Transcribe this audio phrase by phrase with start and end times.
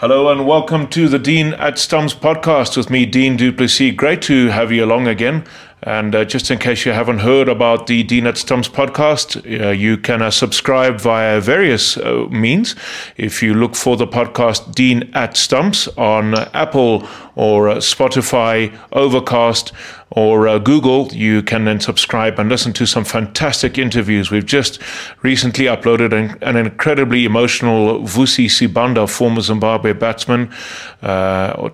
[0.00, 3.96] Hello and welcome to the Dean at Stumps podcast with me, Dean Duplessis.
[3.96, 5.44] Great to have you along again.
[5.82, 9.70] And uh, just in case you haven't heard about the Dean at Stumps podcast, uh,
[9.70, 12.74] you can uh, subscribe via various uh, means.
[13.16, 17.06] If you look for the podcast Dean at Stumps on Apple
[17.36, 19.72] or uh, Spotify, Overcast,
[20.10, 24.32] or uh, Google, you can then subscribe and listen to some fantastic interviews.
[24.32, 24.80] We've just
[25.22, 30.50] recently uploaded an, an incredibly emotional Vusi Sibanda, former Zimbabwe batsman,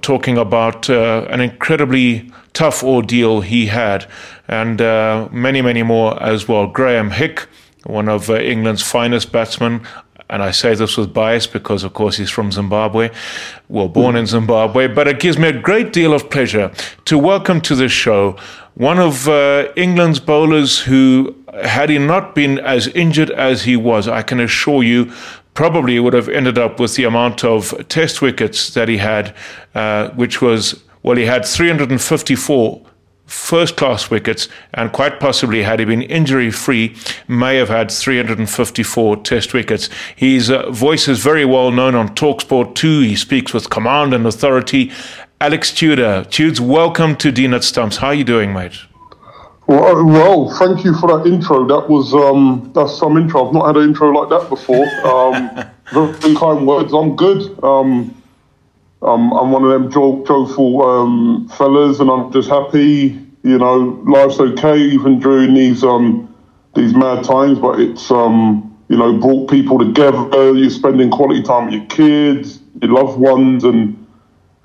[0.03, 4.07] talking about an incredibly tough ordeal he had,
[4.49, 6.67] and uh, many, many more as well.
[6.67, 7.47] Graham Hick,
[7.85, 9.87] one of uh, England's finest batsmen.
[10.31, 13.11] And I say this with bias because, of course, he's from Zimbabwe,
[13.69, 14.89] well, born in Zimbabwe.
[14.89, 16.73] But it gives me a great deal of pleasure
[17.05, 18.39] to welcome to the show
[18.75, 24.09] one of uh, England's bowlers who, had he not been as injured as he was,
[24.09, 25.13] I can assure you,
[25.55, 29.35] probably would have ended up with the amount of test wickets that he had,
[29.77, 32.81] uh, which was well, he had 354
[33.27, 36.97] first class wickets, and quite possibly, had he been injury free,
[37.29, 39.91] may have had 354 test wickets.
[40.17, 43.01] His uh, voice is very well known on Talksport too.
[43.01, 44.93] He speaks with command and authority.
[45.43, 46.25] Alex Tudor.
[46.25, 47.99] Tudes, welcome to Dean at Stumps.
[47.99, 48.79] How are you doing, mate?
[49.67, 51.67] Well, well, thank you for that intro.
[51.67, 53.47] That was um, that's some intro.
[53.47, 54.87] I've not had an intro like that before.
[55.07, 55.51] Um,
[55.93, 56.95] very kind words.
[56.95, 57.63] I'm good.
[57.63, 58.23] Um,
[59.05, 63.21] I'm, I'm one of them jo- joyful um, fellas, and I'm just happy.
[63.43, 66.35] You know, life's okay even during these um,
[66.75, 67.59] these mad times.
[67.59, 70.55] But it's um, you know brought people together.
[70.55, 74.07] You're spending quality time with your kids, your loved ones, and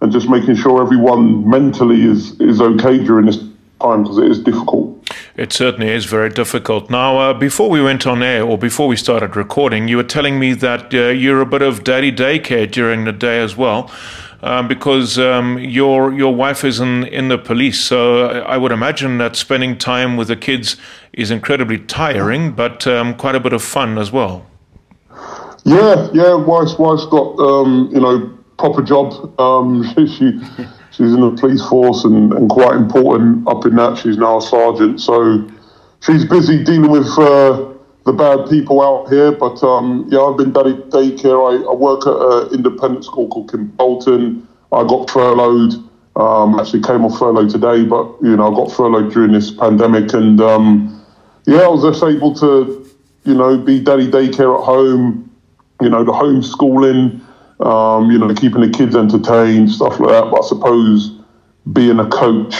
[0.01, 3.37] and just making sure everyone mentally is is okay during this
[3.81, 4.95] time because it is difficult.
[5.35, 6.89] It certainly is very difficult.
[6.89, 10.37] Now, uh, before we went on air or before we started recording, you were telling
[10.37, 13.89] me that uh, you're a bit of daddy daycare during the day as well
[14.41, 17.79] um, because um, your your wife is in in the police.
[17.79, 20.77] So I would imagine that spending time with the kids
[21.13, 24.45] is incredibly tiring, but um, quite a bit of fun as well.
[25.65, 26.35] Yeah, yeah.
[26.35, 29.39] Wife's wife's got um, you know proper job.
[29.39, 30.39] Um, she, she
[30.91, 33.97] she's in the police force and, and quite important up in that.
[33.97, 35.49] She's now a sergeant, so
[36.01, 37.07] she's busy dealing with.
[37.17, 37.68] Uh,
[38.09, 39.31] the bad people out here.
[39.31, 41.37] But um, yeah, I've been daddy daycare.
[41.37, 44.45] I, I work at an independent school called Kimbolton.
[44.71, 45.73] I got furloughed.
[46.15, 50.11] Um, actually came off furlough today, but you know I got furloughed during this pandemic,
[50.13, 51.05] and um,
[51.45, 52.89] yeah, I was just able to
[53.25, 55.31] you know be daddy daycare at home.
[55.79, 57.21] You know the homeschooling.
[57.63, 60.31] Um, you know keeping the kids entertained, stuff like that.
[60.31, 61.11] But I suppose
[61.71, 62.55] being a coach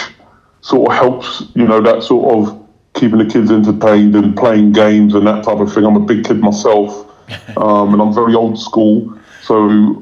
[0.61, 1.43] sort of helps.
[1.55, 2.58] You know that sort of
[2.99, 5.85] keeping the kids entertained and playing games and that type of thing.
[5.85, 7.07] I'm a big kid myself,
[7.57, 9.17] um, and I'm very old school.
[9.41, 9.55] So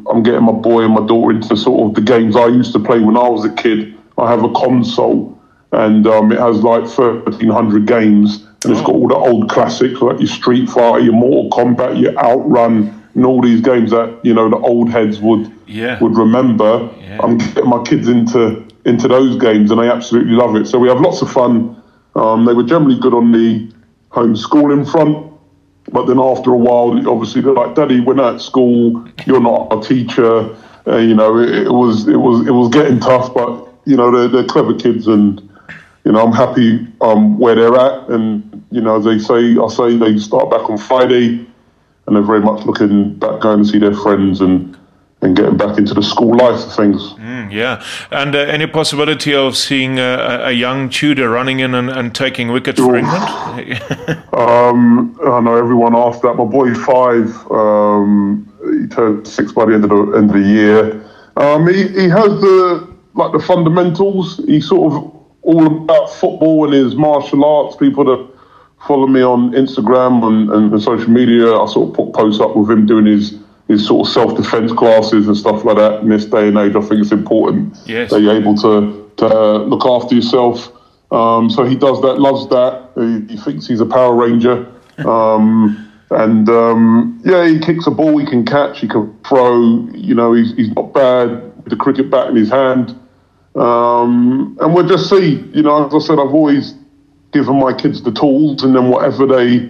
[0.09, 2.79] I'm getting my boy and my daughter into sort of the games I used to
[2.79, 3.95] play when I was a kid.
[4.17, 5.39] I have a console,
[5.71, 10.19] and um, it has like 1,300 games, and it's got all the old classics like
[10.19, 14.49] your Street Fighter, your Mortal Kombat, your Outrun, and all these games that you know
[14.49, 15.99] the old heads would yeah.
[15.99, 16.89] would remember.
[16.99, 17.19] Yeah.
[17.21, 20.65] I'm getting my kids into into those games, and they absolutely love it.
[20.65, 21.76] So we have lots of fun
[22.17, 23.71] um, they were generally good on the
[24.09, 25.31] homeschooling front,
[25.91, 29.07] but then after a while, obviously they're like, "Daddy, we're not at school.
[29.25, 30.55] You're not a teacher."
[30.87, 34.11] Uh, you know, it, it, was it was it was getting tough, but you know
[34.11, 35.39] they're, they're clever kids, and
[36.05, 38.09] you know I'm happy um, where they're at.
[38.09, 41.45] And you know, as they say, I say they start back on Friday,
[42.07, 44.75] and they're very much looking back going to see their friends and
[45.21, 47.01] and getting back into the school life of things.
[47.13, 51.89] Mm, yeah, and uh, any possibility of seeing uh, a young Tudor running in and,
[51.89, 53.23] and taking wickets for England?
[54.33, 56.35] um, I know everyone asked that.
[56.35, 57.51] My boy five.
[57.51, 58.43] Um,
[58.81, 61.03] he turned six by the end of the end of the year.
[61.37, 64.37] Um, he, he has the like the fundamentals.
[64.45, 67.75] He's sort of all about football and his martial arts.
[67.75, 68.29] People that
[68.85, 72.69] follow me on Instagram and, and social media, I sort of put posts up with
[72.69, 76.01] him doing his his sort of self defense classes and stuff like that.
[76.01, 78.11] In this day and age, I think it's important yes.
[78.11, 80.71] that you're able to to uh, look after yourself.
[81.11, 82.91] Um, so he does that, loves that.
[82.95, 84.73] He, he thinks he's a Power Ranger.
[84.97, 89.87] Um, and um, yeah, he kicks a ball, he can catch, he can throw.
[89.91, 92.97] You know, he's, he's not bad with the cricket bat in his hand.
[93.55, 95.35] Um, and we'll just see.
[95.53, 96.73] You know, as I said, I've always
[97.31, 99.69] given my kids the tools, and then whatever they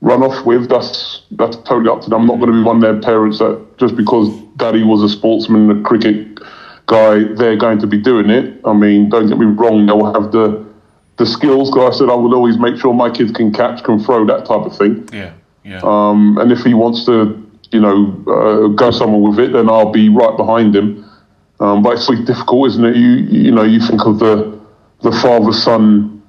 [0.00, 2.22] run off with, that's that's totally up to them.
[2.22, 5.08] I'm not going to be one of their parents that just because daddy was a
[5.08, 6.40] sportsman and a cricket
[6.86, 8.60] guy, they're going to be doing it.
[8.64, 10.66] I mean, don't get me wrong, they'll have the
[11.16, 11.70] the skills.
[11.70, 14.46] Because I said I will always make sure my kids can catch, can throw, that
[14.46, 15.08] type of thing.
[15.12, 15.32] Yeah,
[15.64, 15.80] yeah.
[15.82, 17.40] Um, and if he wants to
[17.72, 21.04] you know, uh, go somewhere with it, then I'll be right behind him.
[21.60, 22.96] Um, but it's really difficult, isn't it?
[22.96, 24.58] You you know, you think of the
[25.02, 26.22] the father son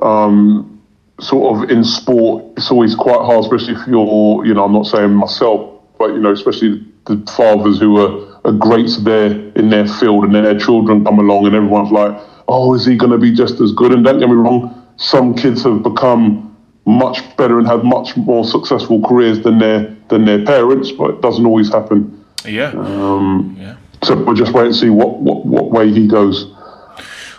[0.00, 0.73] um,
[1.20, 2.44] sort of in sport.
[2.56, 6.18] It's always quite hard, especially if you're, you know, I'm not saying myself, but you
[6.18, 10.58] know, especially the fathers who are, are greats there in their field, and then their
[10.58, 12.16] children come along, and everyone's like,
[12.48, 15.34] "Oh, is he going to be just as good?" And don't get me wrong, some
[15.34, 16.56] kids have become
[16.86, 21.20] much better and have much more successful careers than their than their parents, but it
[21.20, 22.24] doesn't always happen.
[22.44, 22.72] Yeah.
[22.72, 23.76] Um, yeah.
[24.02, 26.53] So we'll just wait and see what, what, what way he goes.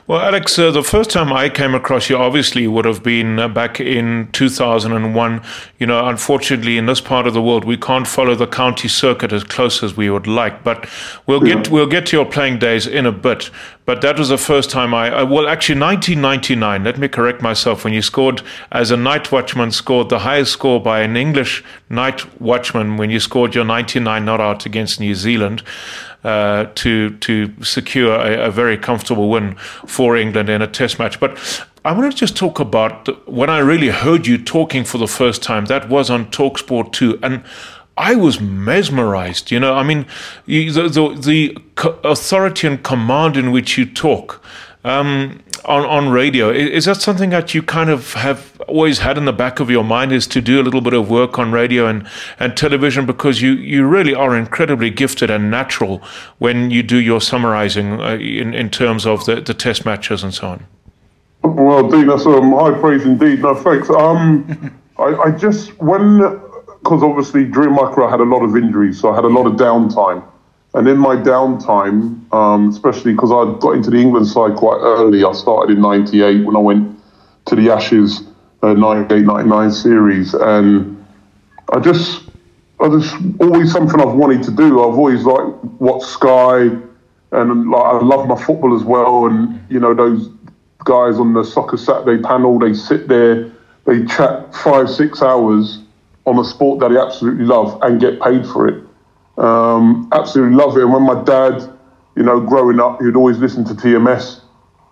[0.08, 3.48] Well, Alex, uh, the first time I came across you obviously would have been uh,
[3.48, 5.42] back in 2001.
[5.80, 9.34] You know, unfortunately, in this part of the world, we can't follow the county circuit
[9.34, 10.64] as close as we would like.
[10.64, 10.88] But
[11.26, 11.56] we'll yeah.
[11.56, 13.50] get we'll get to your playing days in a bit.
[13.86, 16.84] But that was the first time I, I well, actually, 1999.
[16.84, 17.84] Let me correct myself.
[17.84, 22.40] When you scored as a night watchman, scored the highest score by an English night
[22.40, 25.64] watchman when you scored your 99 not out against New Zealand
[26.26, 29.56] uh, to to secure a, a, very comfortable win
[29.86, 31.20] for England in a Test match.
[31.20, 31.38] But
[31.86, 35.44] I want to just talk about when I really heard you talking for the first
[35.44, 35.66] time.
[35.66, 37.44] That was on Talksport two, and
[37.96, 39.52] I was mesmerized.
[39.52, 40.08] You know, I mean,
[40.48, 41.58] the the, the
[42.04, 44.44] authority and command in which you talk.
[44.86, 46.50] Um, on, on radio.
[46.52, 49.84] Is that something that you kind of have always had in the back of your
[49.84, 52.08] mind is to do a little bit of work on radio and,
[52.40, 56.02] and television because you, you really are incredibly gifted and natural
[56.38, 60.34] when you do your summarizing uh, in, in terms of the, the test matches and
[60.34, 60.66] so on?
[61.44, 63.42] Well, Dean, that's um, high praise indeed.
[63.42, 63.90] No, thanks.
[63.90, 66.20] Um, I, I just, when,
[66.84, 69.54] because obviously career I had a lot of injuries, so I had a lot of
[69.54, 70.24] downtime.
[70.76, 75.24] And in my downtime, um, especially because I got into the England side quite early,
[75.24, 77.00] I started in 98 when I went
[77.46, 78.24] to the Ashes
[78.62, 80.34] uh, 98 99 series.
[80.34, 81.06] And
[81.72, 82.24] I just,
[82.82, 84.82] I just always something I've wanted to do.
[84.84, 86.70] I've always liked watch Sky
[87.32, 89.28] and like I love my football as well.
[89.28, 90.30] And, you know, those
[90.84, 93.50] guys on the Soccer Saturday panel, they sit there,
[93.86, 95.80] they chat five, six hours
[96.26, 98.85] on a sport that they absolutely love and get paid for it.
[99.38, 100.84] Um, absolutely love it.
[100.84, 101.70] And when my dad,
[102.16, 104.42] you know, growing up, he'd always listen to TMS.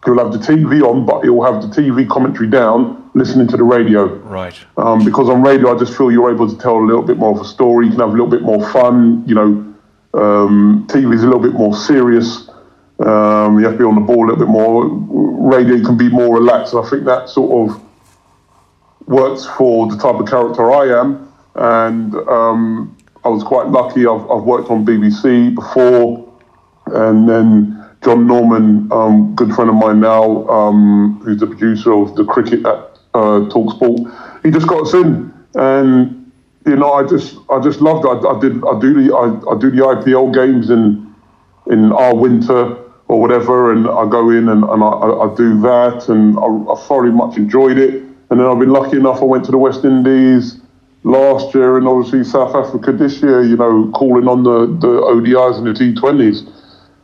[0.06, 3.64] He'll have the TV on, but he'll have the TV commentary down, listening to the
[3.64, 4.06] radio.
[4.06, 4.58] Right.
[4.76, 7.34] Um, because on radio, I just feel you're able to tell a little bit more
[7.34, 7.86] of a story.
[7.86, 9.24] You can have a little bit more fun.
[9.26, 9.74] You know,
[10.14, 12.50] um, TV is a little bit more serious.
[13.00, 14.88] Um, you have to be on the ball a little bit more.
[15.50, 16.74] Radio can be more relaxed.
[16.74, 17.82] And I think that sort of
[19.08, 21.34] works for the type of character I am.
[21.56, 22.93] And um,
[23.26, 24.06] I was quite lucky.
[24.06, 26.30] I've, I've worked on BBC before,
[26.88, 32.16] and then John Norman, um, good friend of mine now, um, who's the producer of
[32.16, 36.32] the cricket at uh, Talksport, he just got us in, and
[36.66, 38.10] you know, I just I just loved it.
[38.10, 41.16] I, I did I do the I, I do the IPL games in
[41.72, 42.78] in our winter
[43.08, 46.76] or whatever, and I go in and, and I, I do that, and I, I
[46.88, 48.04] thoroughly much enjoyed it.
[48.30, 49.22] And then I've been lucky enough.
[49.22, 50.63] I went to the West Indies
[51.04, 55.58] last year and obviously South Africa this year, you know, calling on the, the ODIs
[55.58, 56.50] and the T20s.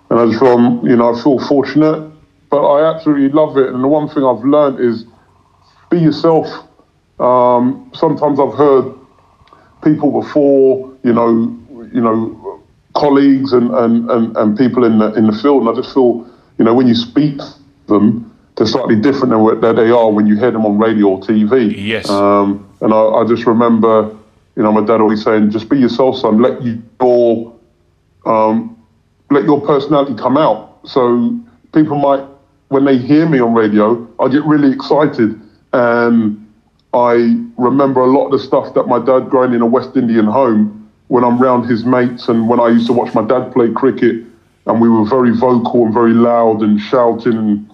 [0.09, 2.09] And I just feel, you know, I feel fortunate,
[2.49, 3.69] but I absolutely love it.
[3.69, 5.05] And the one thing I've learned is
[5.89, 6.47] be yourself.
[7.19, 8.95] Um, sometimes I've heard
[9.83, 11.55] people before, you know,
[11.93, 12.63] you know,
[12.95, 16.27] colleagues and, and, and, and people in the in the field, and I just feel,
[16.57, 17.53] you know, when you speak to
[17.87, 21.19] them, they're slightly different than what they are when you hear them on radio or
[21.19, 21.73] TV.
[21.75, 22.09] Yes.
[22.09, 24.15] Um, and I, I, just remember,
[24.55, 26.41] you know, my dad always saying, "Just be yourself, son.
[26.41, 27.55] Let your
[28.25, 28.77] um,
[29.29, 31.37] let your personality come out." So
[31.73, 32.25] people might,
[32.69, 35.39] when they hear me on radio, I get really excited,
[35.73, 36.45] and
[36.93, 40.25] I remember a lot of the stuff that my dad growing in a West Indian
[40.25, 40.75] home
[41.07, 44.25] when I'm around his mates and when I used to watch my dad play cricket,
[44.65, 47.69] and we were very vocal and very loud and shouting and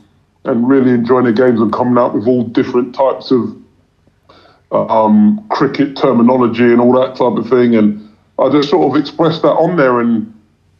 [0.45, 3.55] and really enjoying the games and coming out with all different types of
[4.71, 7.75] um, cricket terminology and all that type of thing.
[7.75, 10.31] And I just sort of expressed that on there, and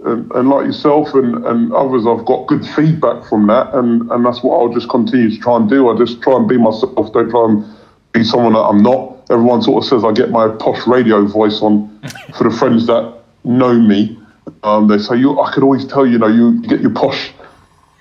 [0.04, 4.26] and, and like yourself and, and others, I've got good feedback from that, and, and
[4.26, 5.90] that's what I'll just continue to try and do.
[5.90, 6.94] I just try and be myself.
[7.14, 7.66] Don't try and
[8.12, 9.14] be someone that I'm not.
[9.32, 11.92] Everyone sort of says I get my posh radio voice on.
[12.38, 14.20] for the friends that know me,
[14.64, 15.40] um, they say you.
[15.40, 17.32] I could always tell you know you, you get your posh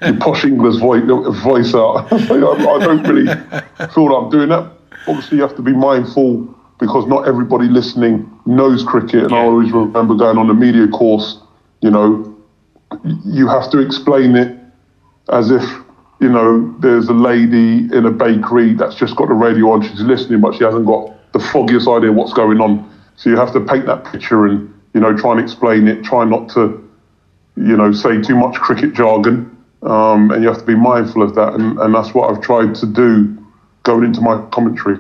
[0.03, 1.03] your posh English voice,
[1.43, 2.13] voice out.
[2.13, 2.27] I
[2.79, 3.27] don't really
[3.95, 4.74] feel like I'm doing that.
[5.07, 9.25] Obviously, you have to be mindful because not everybody listening knows cricket.
[9.25, 11.39] And I always remember going on the media course,
[11.81, 12.35] you know,
[13.25, 14.59] you have to explain it
[15.31, 15.63] as if,
[16.21, 20.01] you know, there's a lady in a bakery that's just got the radio on, she's
[20.01, 22.91] listening, but she hasn't got the foggiest idea what's going on.
[23.17, 26.05] So you have to paint that picture and you know try and explain it.
[26.05, 26.89] Try not to
[27.57, 31.35] you know say too much cricket jargon, um, and you have to be mindful of
[31.35, 31.55] that.
[31.55, 33.44] And, and that's what I've tried to do
[33.85, 34.99] going into my commentary.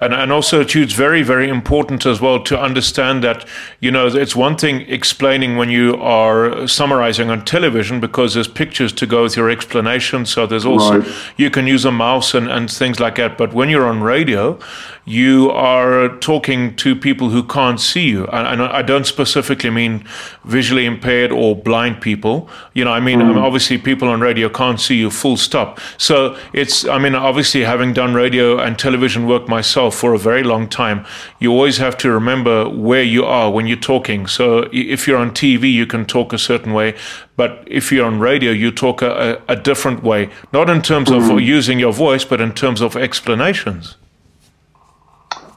[0.00, 3.46] And, and also, too, it's very, very important as well to understand that,
[3.80, 8.92] you know, it's one thing explaining when you are summarizing on television because there's pictures
[8.94, 10.26] to go with your explanation.
[10.26, 11.12] So there's also, right.
[11.36, 13.38] you can use a mouse and, and things like that.
[13.38, 14.58] But when you're on radio,
[15.04, 18.26] you are talking to people who can't see you.
[18.26, 20.04] And, and I don't specifically mean
[20.44, 22.50] visually impaired or blind people.
[22.78, 23.36] You know, I mean, mm.
[23.36, 25.80] obviously, people on radio can't see you full stop.
[25.96, 30.44] So it's, I mean, obviously, having done radio and television work myself for a very
[30.44, 31.04] long time,
[31.40, 34.28] you always have to remember where you are when you're talking.
[34.28, 36.94] So if you're on TV, you can talk a certain way.
[37.34, 41.16] But if you're on radio, you talk a, a different way, not in terms mm.
[41.18, 43.96] of using your voice, but in terms of explanations.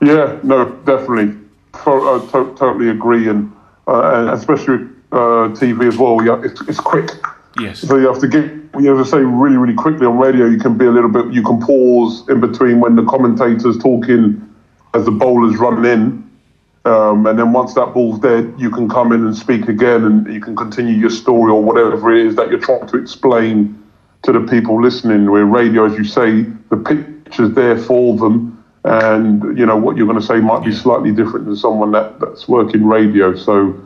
[0.02, 1.38] Yeah, no, definitely.
[1.84, 3.52] To- uh, totally agree, and,
[3.88, 6.24] uh, and especially uh, TV as well.
[6.24, 7.10] Yeah, it's, it's quick.
[7.60, 7.80] Yes.
[7.80, 8.46] So you have to get
[8.80, 10.46] you have to say really, really quickly on radio.
[10.46, 11.34] You can be a little bit.
[11.34, 14.48] You can pause in between when the commentators talking
[14.94, 16.32] as the bowlers running in,
[16.86, 20.34] um, and then once that ball's dead, you can come in and speak again, and
[20.34, 23.78] you can continue your story or whatever it is that you're trying to explain
[24.24, 25.30] to the people listening.
[25.30, 30.08] Where radio, as you say, the picture's there for them and you know what you're
[30.08, 33.36] going to say might be slightly different than someone that, that's working radio.
[33.36, 33.80] So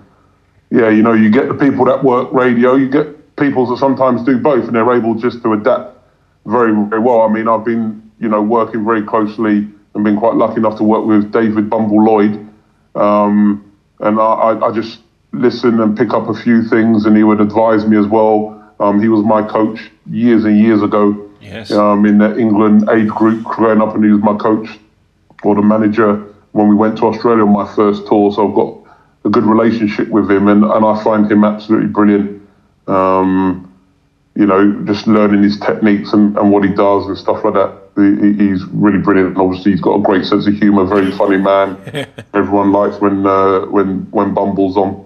[0.69, 4.23] yeah, you know, you get the people that work radio, you get people that sometimes
[4.23, 5.97] do both, and they're able just to adapt
[6.45, 7.21] very very well.
[7.21, 10.83] I mean, I've been you know working very closely and been quite lucky enough to
[10.83, 12.47] work with David Bumble Lloyd,
[12.95, 14.99] um, and I, I just
[15.31, 18.51] listen and pick up a few things, and he would advise me as well.
[18.79, 21.71] Um, he was my coach years and years ago yes.
[21.71, 24.67] um, in the England age group growing up, and he was my coach
[25.43, 26.15] or the manager
[26.51, 28.31] when we went to Australia on my first tour.
[28.31, 28.74] So I've got
[29.25, 32.41] a good relationship with him, and, and I find him absolutely brilliant.
[32.87, 33.71] Um,
[34.35, 37.73] you know, just learning his techniques and, and what he does and stuff like that.
[37.95, 39.29] He, he's really brilliant.
[39.29, 40.85] And obviously, he's got a great sense of humour.
[40.85, 41.77] Very funny man.
[42.33, 45.04] Everyone likes when uh, when when Bumble's on.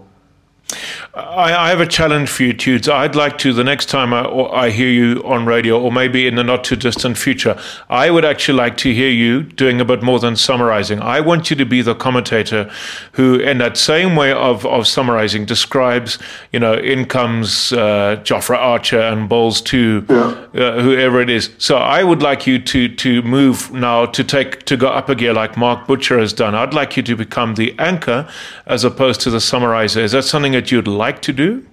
[1.19, 2.87] I, I, have a challenge for you, Tudes.
[2.87, 6.35] I'd like to, the next time I, I, hear you on radio, or maybe in
[6.35, 7.59] the not too distant future,
[7.89, 11.01] I would actually like to hear you doing a bit more than summarizing.
[11.01, 12.71] I want you to be the commentator
[13.13, 16.19] who, in that same way of, of summarizing, describes,
[16.51, 20.61] you know, incomes uh, Jofra Archer and bowls to yeah.
[20.61, 21.49] uh, whoever it is.
[21.57, 25.15] So I would like you to, to move now to take, to go up a
[25.15, 26.55] gear like Mark Butcher has done.
[26.55, 28.29] I'd like you to become the anchor
[28.65, 30.01] as opposed to the summarizer.
[30.01, 31.65] Is that something that you'd like to do?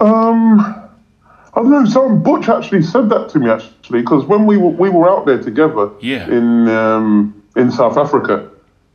[0.00, 0.60] Um,
[1.54, 1.84] I don't know.
[1.84, 5.26] Some Butch actually said that to me actually because when we were we were out
[5.26, 6.26] there together yeah.
[6.26, 8.48] in um, in South Africa,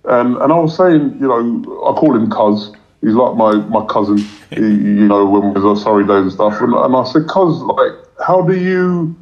[0.06, 2.72] and and I was saying, you know, I call him Cuz.
[3.02, 4.18] He's like my my cousin.
[4.50, 7.62] he, you know, when we was Surrey days and stuff, and, and I said, Cuz,
[7.62, 7.92] like,
[8.26, 9.16] how do you?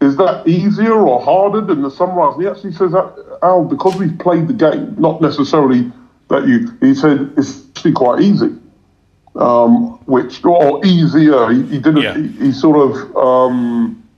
[0.00, 2.34] Is that easier or harder than the sunrise?
[2.34, 2.94] And he actually says
[3.42, 5.90] Al, because we've played the game, not necessarily
[6.28, 6.70] that you.
[6.80, 8.56] He said it's actually quite easy
[9.36, 11.50] um, which or easier.
[11.50, 12.02] He, he didn't.
[12.02, 12.16] Yeah.
[12.16, 14.08] He, he, sort of um,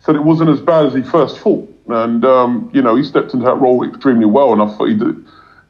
[0.00, 3.34] said it wasn't as bad as he first thought, and um, you know he stepped
[3.34, 4.52] into that role extremely well.
[4.52, 5.16] And I thought he did.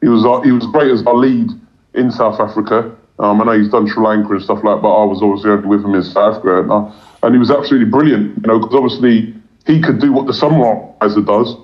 [0.01, 1.49] He was uh, he was great as our lead
[1.93, 2.95] in South Africa.
[3.19, 5.51] Um, I know he's done Sri Lanka and stuff like, that, but I was obviously
[5.51, 6.91] only with him in South Africa, and, uh,
[7.21, 8.37] and he was absolutely brilliant.
[8.37, 9.35] You know, because obviously
[9.67, 11.55] he could do what the summarizer does,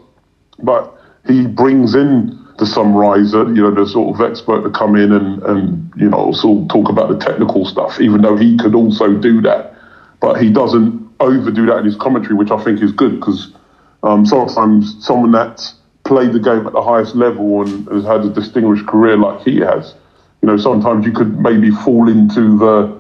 [0.60, 0.96] but
[1.28, 5.42] he brings in the summarizer, you know, the sort of expert to come in and,
[5.44, 9.14] and you know, sort of talk about the technical stuff, even though he could also
[9.14, 9.74] do that.
[10.20, 13.54] But he doesn't overdo that in his commentary, which I think is good because
[14.04, 18.30] um, sometimes someone that's played the game at the highest level and has had a
[18.30, 19.96] distinguished career like he has,
[20.42, 22.98] you know, sometimes you could maybe fall into the,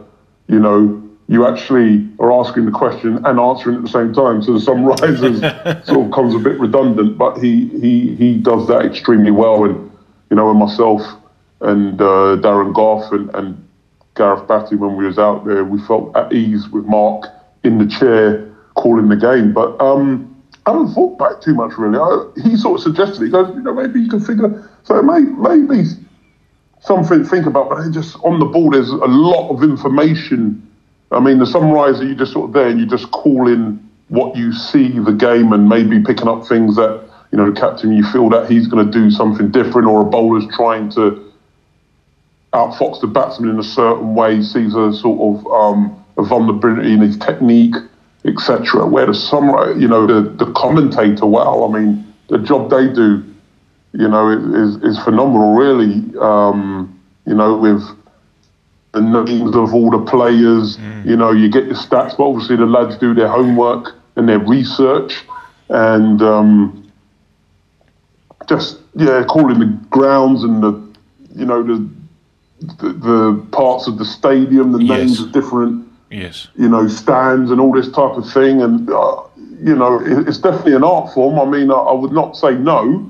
[0.47, 4.41] you know, you actually are asking the question and answering at the same time.
[4.41, 8.83] So the summarizers sort of comes a bit redundant, but he he he does that
[8.83, 9.63] extremely well.
[9.63, 9.91] And
[10.31, 11.03] you know, and myself
[11.61, 13.67] and uh, Darren Gough and, and
[14.15, 17.25] Gareth Batty, when we was out there, we felt at ease with Mark
[17.63, 19.53] in the chair calling the game.
[19.53, 21.99] But um, I haven't thought back too much really.
[21.99, 24.67] I, he sort of suggested he goes, you know, maybe you can figure.
[24.83, 25.89] So may, maybe
[26.81, 27.69] something to think about.
[27.69, 30.65] But just on the ball, there's a lot of information
[31.11, 34.35] I mean, the summariser, you just sort of there and you just call in what
[34.35, 38.03] you see the game and maybe picking up things that, you know, the captain, you
[38.11, 41.31] feel that he's going to do something different or a bowler's trying to
[42.53, 47.01] outfox the batsman in a certain way, sees a sort of um, a vulnerability in
[47.01, 47.75] his technique,
[48.25, 48.85] etc.
[48.87, 53.23] Where the summary, you know, the, the commentator, wow, I mean, the job they do
[53.93, 55.55] you know, is is phenomenal.
[55.55, 57.81] Really, um, you know, with
[58.91, 61.05] the names of all the players, mm.
[61.05, 64.39] you know, you get your stats, but obviously the lads do their homework and their
[64.39, 65.23] research,
[65.69, 66.91] and um,
[68.47, 70.71] just yeah, calling the grounds and the,
[71.35, 71.89] you know, the
[72.61, 75.19] the, the parts of the stadium, the names yes.
[75.19, 79.23] of different, yes, you know, stands and all this type of thing, and uh,
[79.63, 81.39] you know, it, it's definitely an art form.
[81.39, 83.09] I mean, I, I, would not say no.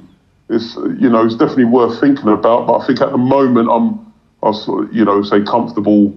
[0.50, 2.68] It's you know, it's definitely worth thinking about.
[2.68, 4.09] But I think at the moment, I'm,
[4.42, 4.52] I
[4.92, 6.14] you know, say comfortable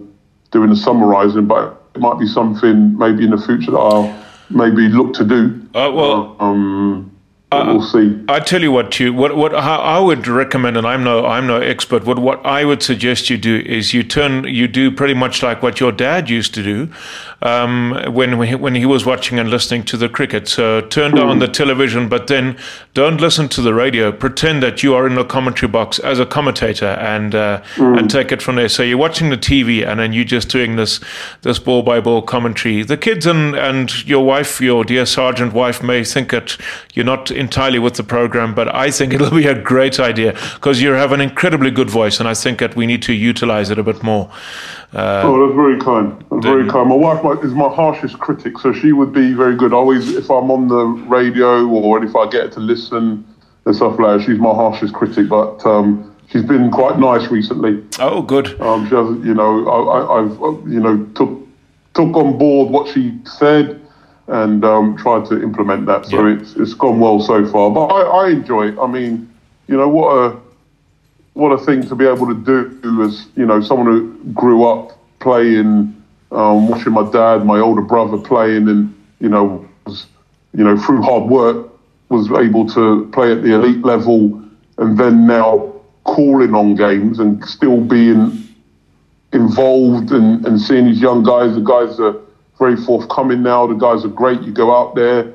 [0.50, 4.88] doing the summarising, but it might be something maybe in the future that I'll maybe
[4.88, 5.68] look to do.
[5.74, 7.11] Uh, well, um,
[7.52, 8.18] uh, we'll see.
[8.28, 11.60] I tell you what, you what what I would recommend, and I'm no I'm no
[11.60, 12.04] expert.
[12.04, 15.62] What what I would suggest you do is you turn you do pretty much like
[15.62, 16.88] what your dad used to do
[17.42, 20.48] um, when when he was watching and listening to the cricket.
[20.48, 21.40] So turn down mm.
[21.40, 22.56] the television, but then
[22.94, 24.12] don't listen to the radio.
[24.12, 27.98] Pretend that you are in the commentary box as a commentator, and uh, mm.
[27.98, 28.68] and take it from there.
[28.68, 31.00] So you're watching the TV, and then you're just doing this
[31.42, 32.82] this ball by ball commentary.
[32.82, 36.56] The kids and and your wife, your dear sergeant wife, may think that
[36.94, 40.80] you're not entirely with the program, but I think it'll be a great idea because
[40.80, 43.78] you have an incredibly good voice, and I think that we need to utilize it
[43.78, 44.30] a bit more.
[44.94, 46.24] Uh, oh, that's very kind.
[46.30, 46.88] That's very kind.
[46.88, 49.72] My wife is my harshest critic, so she would be very good.
[49.72, 50.84] Always, if I'm on the
[51.16, 53.24] radio or if I get to listen
[53.64, 55.28] and stuff like that, she's my harshest critic.
[55.28, 57.82] But um, she's been quite nice recently.
[57.98, 58.60] Oh, good.
[58.60, 61.38] Um, she has, you know, I, have you know took
[61.94, 63.81] took on board what she said
[64.32, 66.06] and um, tried to implement that.
[66.06, 66.40] So yeah.
[66.40, 67.70] it's it's gone well so far.
[67.70, 68.78] But I, I enjoy it.
[68.78, 69.32] I mean,
[69.68, 70.40] you know, what a
[71.34, 74.98] what a thing to be able to do as you know someone who grew up
[75.20, 75.94] playing,
[76.32, 80.06] um, watching my dad, my older brother playing, and you know, was,
[80.54, 81.68] you know, through hard work
[82.08, 84.42] was able to play at the elite level,
[84.78, 85.74] and then now
[86.04, 88.48] calling on games and still being
[89.32, 91.54] involved and, and seeing these young guys.
[91.54, 92.16] The guys are
[92.62, 93.66] very forthcoming now.
[93.66, 94.40] The guys are great.
[94.42, 95.32] You go out there,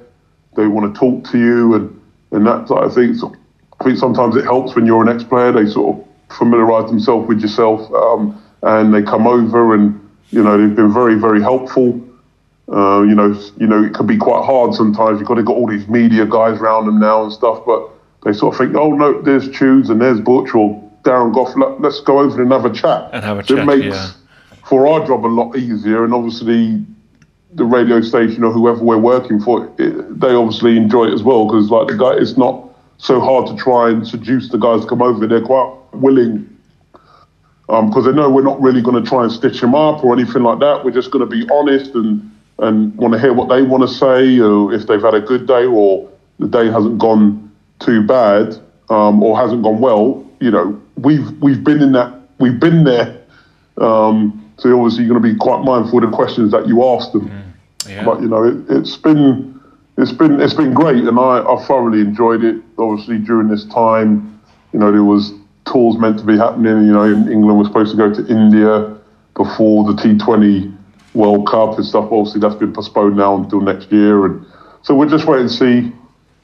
[0.55, 3.15] they want to talk to you, and and that sort of thing.
[3.15, 3.35] So
[3.79, 5.51] I think sometimes it helps when you're an ex-player.
[5.51, 9.99] They sort of familiarise themselves with yourself, um, and they come over, and
[10.31, 12.01] you know they've been very, very helpful.
[12.69, 15.19] Uh, you know, you know it can be quite hard sometimes.
[15.19, 17.89] You've got to got all these media guys around them now and stuff, but
[18.23, 21.55] they sort of think, oh no, there's Tudes and there's Butch or Darren Gough.
[21.55, 23.09] Let, us go over and have a chat.
[23.13, 23.63] And have a so chat.
[23.63, 24.11] It makes yeah.
[24.65, 26.85] for our job a lot easier, and obviously
[27.53, 31.45] the radio station or whoever we're working for, it, they obviously enjoy it as well
[31.45, 32.63] because like the guy, it's not
[32.97, 35.25] so hard to try and seduce the guys to come over.
[35.25, 36.57] They're quite willing
[37.67, 40.13] because um, they know we're not really going to try and stitch them up or
[40.13, 40.86] anything like that.
[40.86, 43.88] We're just going to be honest and and want to hear what they want to
[43.88, 48.57] say, or if they've had a good day or the day hasn't gone too bad
[48.89, 50.25] um, or hasn't gone well.
[50.39, 53.21] You know, we've we've been in that, we've been there.
[53.77, 57.11] Um, so obviously you're going to be quite mindful of the questions that you ask
[57.11, 57.29] them.
[57.29, 58.05] Mm, yeah.
[58.05, 59.59] But you know, it, it's been
[59.97, 62.61] it's been it's been great, and I, I thoroughly enjoyed it.
[62.77, 64.39] Obviously, during this time,
[64.73, 65.33] you know, there was
[65.65, 66.85] tours meant to be happening.
[66.85, 68.97] You know, England was supposed to go to India
[69.35, 70.75] before the T20
[71.13, 72.11] World Cup and stuff.
[72.11, 74.45] Obviously, that's been postponed now until next year, and
[74.81, 75.91] so we're just waiting to see,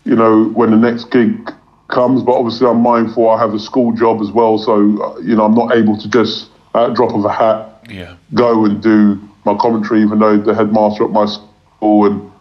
[0.05, 1.51] you know, when the next gig
[1.87, 2.21] comes.
[2.21, 3.29] But obviously, I'm mindful.
[3.29, 6.07] I have a school job as well, so uh, you know, I'm not able to
[6.09, 8.15] just at a drop of a hat yeah.
[8.33, 12.31] go and do my commentary, even though the headmaster at my school and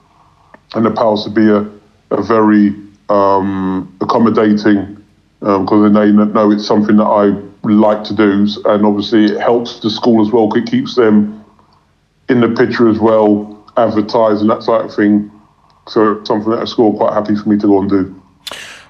[0.74, 1.68] and the powers to be a,
[2.16, 2.74] a very
[3.08, 4.96] um, accommodating
[5.40, 7.26] because um, they know it's something that I
[7.68, 10.52] like to do, and obviously it helps the school as well.
[10.54, 11.44] It keeps them
[12.28, 15.30] in the picture as well, advertising that sort of thing.
[15.88, 18.21] So something that a school quite happy for me to go and do.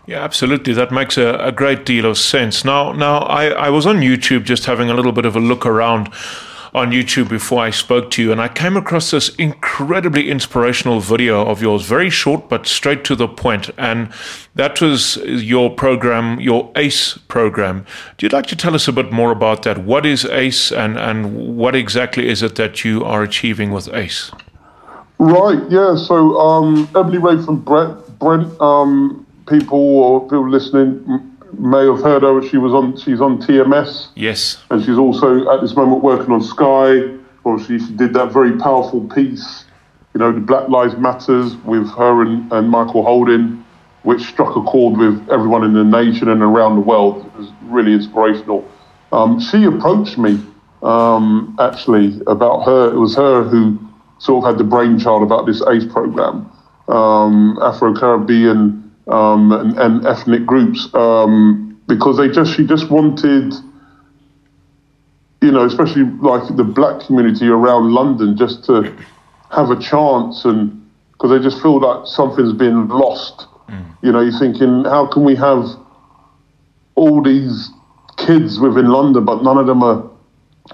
[0.06, 0.72] Yeah, absolutely.
[0.72, 2.64] That makes a, a great deal of sense.
[2.64, 5.64] Now, now I, I was on YouTube just having a little bit of a look
[5.64, 6.12] around
[6.74, 11.46] on YouTube before I spoke to you, and I came across this incredibly inspirational video
[11.46, 13.70] of yours, very short but straight to the point.
[13.76, 14.10] And
[14.54, 17.84] that was your program, your ACE program.
[18.16, 19.84] Do you like to tell us a bit more about that?
[19.84, 24.32] What is ACE, and, and what exactly is it that you are achieving with ACE?
[25.18, 25.94] Right, yeah.
[25.96, 32.42] So, um, Ebony Rainford Brent, Brent um, people or people listening may have heard her.
[32.48, 32.96] She was on.
[32.96, 34.08] She's on TMS.
[34.14, 34.58] Yes.
[34.70, 37.18] And she's also at this moment working on Sky.
[37.44, 39.64] Obviously, she did that very powerful piece.
[40.14, 43.64] You know, the Black Lives Matters with her and, and Michael Holding,
[44.02, 47.26] which struck a chord with everyone in the nation and around the world.
[47.26, 48.68] It was really inspirational.
[49.10, 50.40] Um, she approached me
[50.82, 52.92] um, actually about her.
[52.92, 53.78] It was her who
[54.18, 56.50] sort of had the brainchild about this ACE program,
[56.88, 63.52] um, Afro Caribbean um, and, and, ethnic groups um, because they just she just wanted,
[65.40, 68.96] you know, especially like the black community around London, just to
[69.50, 70.78] have a chance and
[71.12, 73.46] because they just feel like something's been lost.
[73.68, 73.96] Mm.
[74.02, 75.66] You know, you're thinking, how can we have
[76.94, 77.70] all these
[78.16, 80.02] kids within London, but none of them are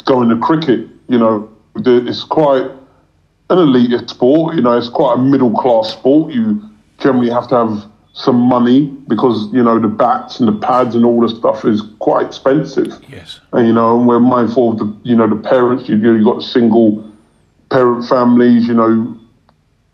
[0.04, 0.88] going to cricket?
[1.08, 2.70] You know, it's quite
[3.50, 4.56] an elite sport.
[4.56, 6.32] You know, it's quite a middle class sport.
[6.32, 6.62] You
[6.98, 11.04] generally have to have some money because you know the bats and the pads and
[11.04, 12.92] all the stuff is quite expensive.
[13.08, 13.38] Yes.
[13.52, 15.88] And you know, and we're mindful of the you know the parents.
[15.88, 17.08] You you got single
[17.70, 18.66] parent families.
[18.66, 19.16] You know,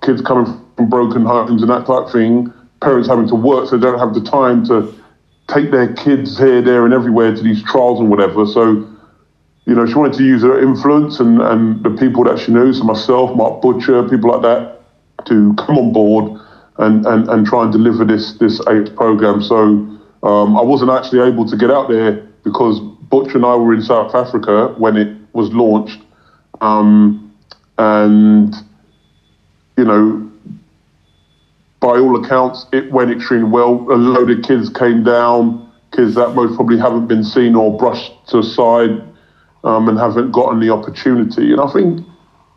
[0.02, 2.52] kids coming from broken homes and that type of thing.
[2.80, 4.94] Parents having to work, so they don't have the time to
[5.48, 8.46] take their kids here, there, and everywhere to these trials and whatever.
[8.46, 8.90] So
[9.66, 12.72] you know, she wanted to use her influence and, and the people that she knew,
[12.72, 14.80] so myself, Mark Butcher, people like that,
[15.26, 16.40] to come on board
[16.78, 19.42] and, and, and try and deliver this this ACE program.
[19.42, 19.62] So
[20.22, 23.82] um, I wasn't actually able to get out there because Butcher and I were in
[23.82, 26.02] South Africa when it was launched,
[26.60, 27.32] um,
[27.78, 28.54] and
[29.76, 30.30] you know,
[31.80, 33.72] by all accounts, it went extremely well.
[33.90, 38.12] A load of kids came down, kids that most probably haven't been seen or brushed
[38.28, 39.02] to the side
[39.64, 41.52] um, and haven't gotten the opportunity.
[41.52, 42.06] And I think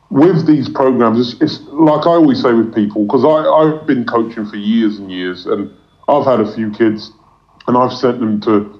[0.09, 4.45] with these programs, it's, it's like I always say with people, because I've been coaching
[4.45, 5.71] for years and years, and
[6.07, 7.11] I've had a few kids,
[7.67, 8.73] and I've sent them to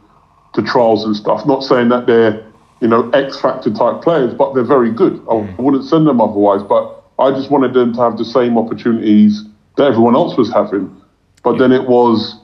[0.54, 1.46] to trials and stuff.
[1.46, 2.46] Not saying that they're
[2.82, 5.14] you know X factor type players, but they're very good.
[5.30, 5.58] I mm.
[5.58, 9.44] wouldn't send them otherwise, but I just wanted them to have the same opportunities
[9.76, 10.96] that everyone else was having.
[11.44, 12.40] But then it was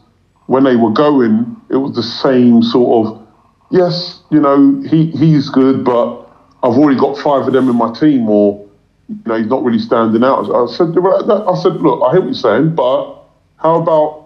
[0.48, 3.28] when they were going, it was the same sort of
[3.74, 6.22] yes, you know, he, he's good, but
[6.62, 8.63] I've already got five of them in my team, or
[9.10, 10.50] you know, he's not really standing out.
[10.50, 13.20] I said, I said, look, I hear what you're saying, but
[13.58, 14.24] how about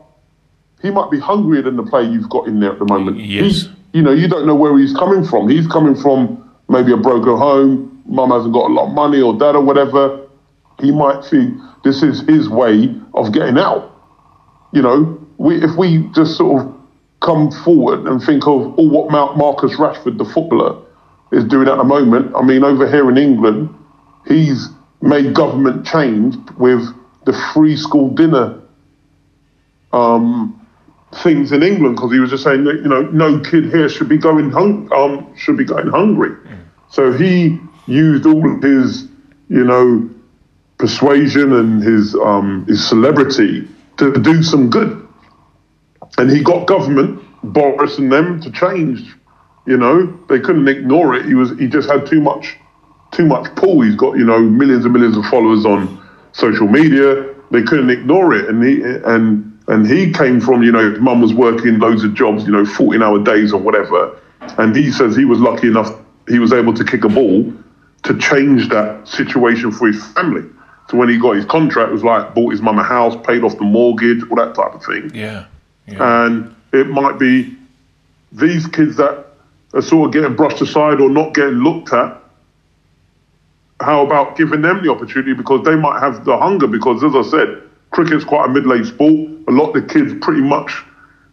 [0.81, 3.17] he might be hungrier than the player you've got in there at the moment.
[3.17, 3.63] Yes.
[3.63, 5.49] He, you know, you don't know where he's coming from.
[5.49, 9.37] He's coming from maybe a broken home, mum hasn't got a lot of money, or
[9.37, 10.27] dad, or whatever.
[10.79, 13.93] He might think this is his way of getting out.
[14.73, 16.73] You know, we if we just sort of
[17.21, 20.79] come forward and think of all what Marcus Rashford, the footballer,
[21.31, 22.31] is doing at the moment.
[22.35, 23.73] I mean, over here in England,
[24.27, 24.69] he's
[25.01, 26.81] made government change with
[27.25, 28.59] the free school dinner
[29.93, 30.65] um,
[31.23, 34.09] things in England because he was just saying that you know no kid here should
[34.09, 36.35] be going hung- um, should be going hungry.
[36.89, 39.07] So he used all of his
[39.49, 40.09] you know
[40.77, 45.07] persuasion and his um, his celebrity to do some good
[46.17, 49.15] and he got government, Boris and them, to change.
[49.65, 51.25] You know, they couldn't ignore it.
[51.25, 52.57] He was he just had too much
[53.11, 53.81] too much pull.
[53.81, 57.33] He's got you know millions and millions of followers on social media.
[57.51, 61.21] They couldn't ignore it, and he and and he came from you know his mum
[61.21, 64.19] was working loads of jobs, you know, fourteen hour days or whatever,
[64.57, 65.91] and he says he was lucky enough
[66.27, 67.51] he was able to kick a ball
[68.03, 70.47] to change that situation for his family.
[70.89, 73.43] So when he got his contract, it was like bought his mum a house, paid
[73.43, 75.11] off the mortgage, all that type of thing.
[75.13, 75.45] Yeah.
[75.87, 76.25] Yeah.
[76.25, 77.55] And it might be
[78.31, 79.25] these kids that
[79.73, 82.21] are sort of getting brushed aside or not getting looked at.
[83.79, 86.67] How about giving them the opportunity because they might have the hunger?
[86.67, 87.61] Because as I said,
[87.91, 89.29] cricket's quite a middle-aged sport.
[89.47, 90.83] A lot of the kids, pretty much,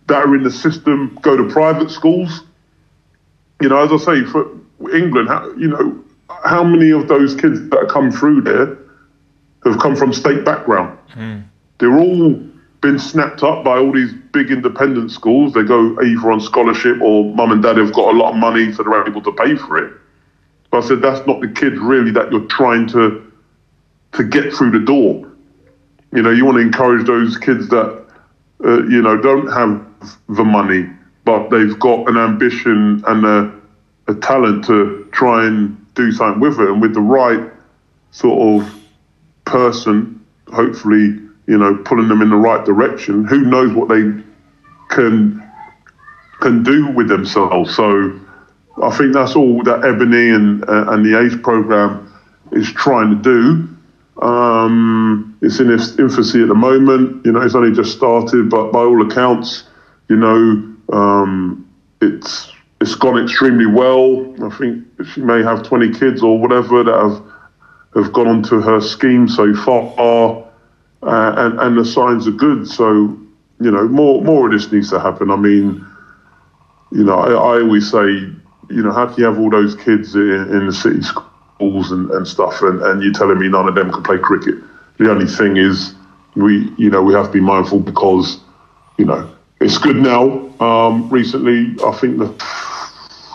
[0.06, 2.42] that are in the system go to private schools.
[3.62, 4.50] You know, as I say, for
[4.94, 6.04] England, how, you know,
[6.44, 8.76] how many of those kids that have come through there
[9.64, 10.98] have come from state background?
[11.14, 11.44] Mm.
[11.78, 12.34] They're all
[12.82, 15.54] been snapped up by all these big independent schools.
[15.54, 18.72] They go either on scholarship or mum and dad have got a lot of money,
[18.72, 19.94] so they're able to pay for it.
[20.74, 23.32] I said that's not the kids really that you're trying to
[24.12, 25.30] to get through the door.
[26.12, 28.06] You know, you want to encourage those kids that
[28.64, 29.84] uh, you know don't have
[30.28, 30.88] the money,
[31.24, 33.52] but they've got an ambition and a,
[34.08, 37.50] a talent to try and do something with it, and with the right
[38.10, 38.74] sort of
[39.44, 43.24] person, hopefully you know, pulling them in the right direction.
[43.24, 44.02] Who knows what they
[44.88, 45.42] can
[46.40, 47.74] can do with themselves?
[47.74, 48.18] So
[48.82, 52.12] I think that's all that Ebony and uh, and the ACE program
[52.52, 53.68] is trying to do.
[54.24, 57.24] Um, it's in its infancy at the moment.
[57.24, 59.64] You know, it's only just started, but by all accounts,
[60.08, 61.68] you know, um,
[62.00, 64.34] it's it's gone extremely well.
[64.44, 68.80] I think she may have 20 kids or whatever that have have gone onto her
[68.80, 70.44] scheme so far
[71.04, 72.66] uh, and and the signs are good.
[72.66, 73.16] So
[73.60, 75.30] you know, more more of this needs to happen.
[75.30, 75.84] I mean,
[76.92, 78.30] you know, I, I always say,
[78.70, 82.10] you know, how can you have all those kids in, in the city schools and,
[82.10, 84.54] and stuff, and, and you're telling me none of them can play cricket?
[84.98, 85.94] The only thing is,
[86.36, 88.40] we you know we have to be mindful because
[88.98, 90.48] you know, it's good now.
[90.60, 92.26] Um, recently, I think the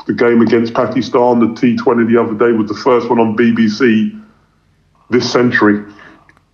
[0.08, 4.20] the game against Pakistan, the T20 the other day, was the first one on BBC
[5.10, 5.84] this century.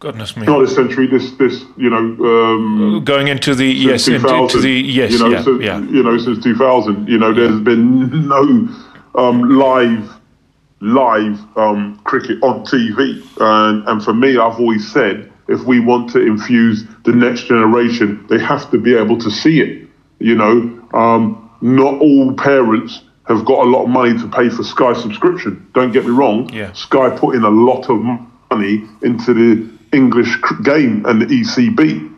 [0.06, 0.46] Goodness me!
[0.46, 1.08] Not this century.
[1.08, 5.42] This this you know um, going into the yes into the yes you know, yeah,
[5.42, 5.80] so, yeah.
[5.80, 7.08] you know since 2000.
[7.08, 8.70] You know, there's been no
[9.16, 10.08] um, live
[10.80, 16.12] live um, cricket on TV, and and for me, I've always said if we want
[16.12, 19.90] to infuse the next generation, they have to be able to see it.
[20.20, 24.62] You know, um, not all parents have got a lot of money to pay for
[24.62, 25.68] Sky subscription.
[25.74, 26.48] Don't get me wrong.
[26.54, 26.74] Yeah.
[26.74, 28.00] Sky put in a lot of
[28.52, 32.12] money into the English game and the ECB.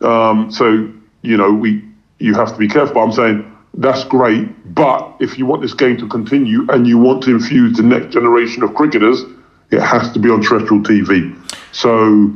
[0.00, 0.92] Um, so
[1.22, 1.82] you know we
[2.18, 2.94] you have to be careful.
[2.94, 6.98] But I'm saying that's great, but if you want this game to continue and you
[6.98, 9.22] want to infuse the next generation of cricketers,
[9.70, 11.36] it has to be on terrestrial TV.
[11.72, 12.34] So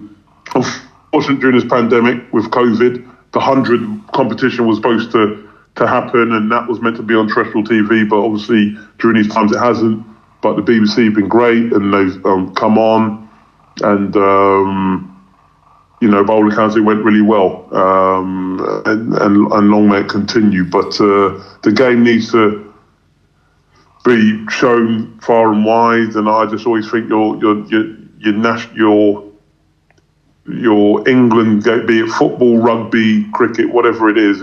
[0.54, 3.80] unfortunately, during this pandemic with COVID, the hundred
[4.12, 8.08] competition was supposed to to happen, and that was meant to be on terrestrial TV.
[8.08, 10.04] But obviously, during these times, it hasn't.
[10.42, 13.21] But the BBC have been great, and they've um, come on,
[13.80, 15.08] and um,
[16.00, 20.00] you know, by all accounts, it went really well, um, and, and, and long may
[20.00, 20.64] it continue.
[20.64, 22.72] But uh, the game needs to
[24.04, 28.76] be shown far and wide, and I just always think your your your your national
[28.76, 29.32] your
[30.46, 34.42] your England, be it football, rugby, cricket, whatever it is,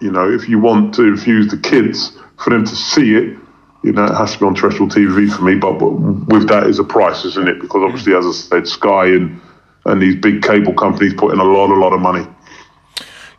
[0.00, 3.38] you know, if you want to infuse the kids for them to see it,
[3.84, 5.54] you know, it has to be on terrestrial TV for me.
[5.56, 7.60] But, with that is a price, isn't it?
[7.60, 9.40] Because obviously, as I said, Sky and
[9.86, 12.26] and these big cable companies put in a lot, a lot of money.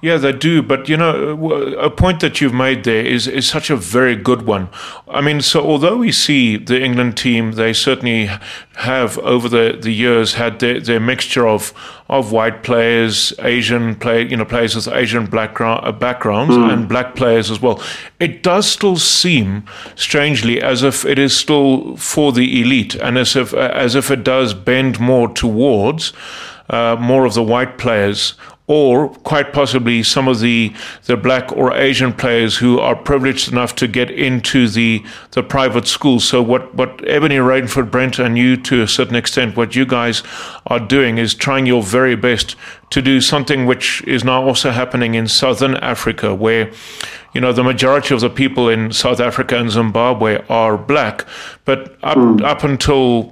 [0.05, 0.61] Yeah, they do.
[0.61, 1.47] But you know,
[1.79, 4.69] a point that you've made there is is such a very good one.
[5.07, 8.29] I mean, so although we see the England team, they certainly
[8.75, 11.73] have over the, the years had their, their mixture of
[12.07, 16.71] of white players, Asian play, you know, players with Asian background, uh, backgrounds, mm.
[16.71, 17.81] and black players as well.
[18.19, 19.65] It does still seem,
[19.95, 24.23] strangely, as if it is still for the elite, and as if as if it
[24.23, 26.13] does bend more towards
[26.69, 28.35] uh, more of the white players
[28.67, 30.73] or quite possibly some of the
[31.05, 35.87] the black or Asian players who are privileged enough to get into the the private
[35.87, 36.25] schools.
[36.25, 40.23] So what what Ebony Rainford Brent and you to a certain extent what you guys
[40.67, 42.55] are doing is trying your very best
[42.89, 46.71] to do something which is now also happening in southern Africa where
[47.33, 51.25] you know the majority of the people in South Africa and Zimbabwe are black
[51.65, 52.41] but up mm.
[52.41, 53.31] up until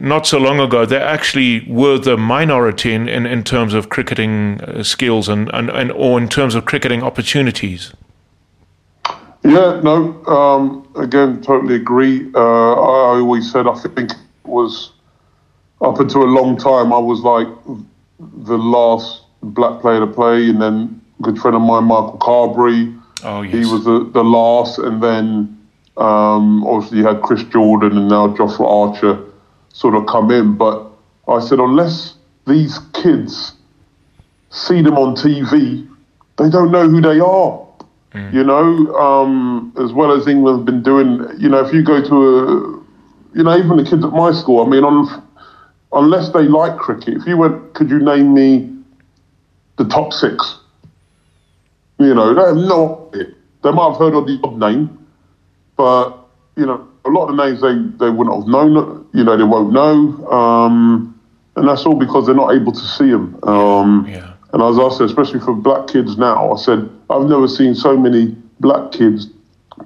[0.00, 4.60] not so long ago, they actually were the minority in, in, in terms of cricketing
[4.62, 7.92] uh, skills and, and, and or in terms of cricketing opportunities.
[9.44, 12.30] Yeah, no, um, again, totally agree.
[12.34, 14.92] Uh, I always said I think it was
[15.80, 17.46] up until a long time, I was like
[18.18, 22.94] the last black player to play, and then a good friend of mine, Michael Carberry,
[23.24, 23.52] oh, yes.
[23.52, 25.56] he was the, the last, and then
[25.98, 29.25] um, obviously you had Chris Jordan and now Jofra Archer
[29.76, 30.56] sort of come in.
[30.56, 30.86] But
[31.28, 32.14] I said, unless
[32.46, 33.52] these kids
[34.50, 35.86] see them on TV,
[36.38, 37.66] they don't know who they are.
[38.12, 38.32] Mm.
[38.32, 41.26] You know, um, as well as England's been doing.
[41.38, 44.64] You know, if you go to a, you know, even the kids at my school.
[44.64, 45.22] I mean, on,
[45.92, 48.72] unless they like cricket, if you went, could you name me
[49.76, 50.58] the top six?
[51.98, 53.10] You know, they have no.
[53.12, 55.06] They might have heard of the odd name,
[55.76, 56.16] but
[56.56, 59.44] you know, a lot of the names they, they wouldn't have known, you know, they
[59.44, 60.26] won't know.
[60.30, 61.18] Um,
[61.54, 63.42] and that's all because they're not able to see them.
[63.44, 64.34] Um, yeah.
[64.52, 67.96] And as I said, especially for black kids now, I said, I've never seen so
[67.96, 69.28] many black kids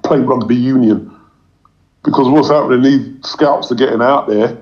[0.03, 1.07] play rugby union.
[2.03, 4.57] Because what's happening, these scouts are getting out there,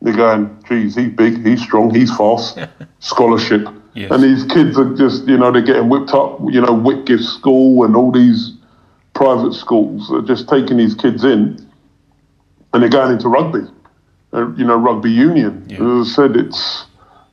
[0.00, 2.58] they're going, geez, he's big, he's strong, he's fast,
[2.98, 3.68] scholarship.
[3.94, 4.10] Yes.
[4.10, 7.84] And these kids are just, you know, they're getting whipped up, you know, Whitgift School
[7.84, 8.54] and all these
[9.14, 11.58] private schools are just taking these kids in
[12.72, 13.60] and they're going into rugby,
[14.32, 15.64] uh, you know, rugby union.
[15.68, 16.00] Yeah.
[16.00, 16.86] As I said, it's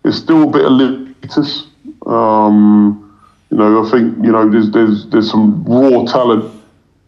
[0.04, 1.67] it's still a bit elitist.
[2.08, 3.06] Um,
[3.52, 6.54] you know, I think you know there's there's there's some raw talent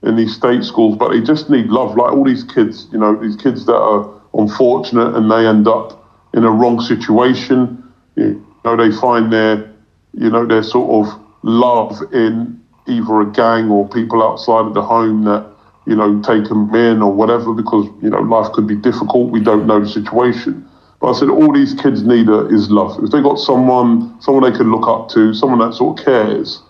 [0.04, 1.96] in these state schools, but they just need love.
[1.96, 6.04] Like all these kids, you know, these kids that are unfortunate and they end up
[6.34, 7.84] in a wrong situation.
[8.16, 9.72] You know, they find their
[10.14, 14.82] you know their sort of love in either a gang or people outside of the
[14.82, 15.51] home that
[15.86, 19.32] you know, take them in or whatever because, you know, life could be difficult.
[19.32, 20.68] We don't know the situation.
[21.00, 23.04] But I said, all these kids need is love.
[23.04, 26.62] If they got someone, someone they can look up to, someone that sort of cares,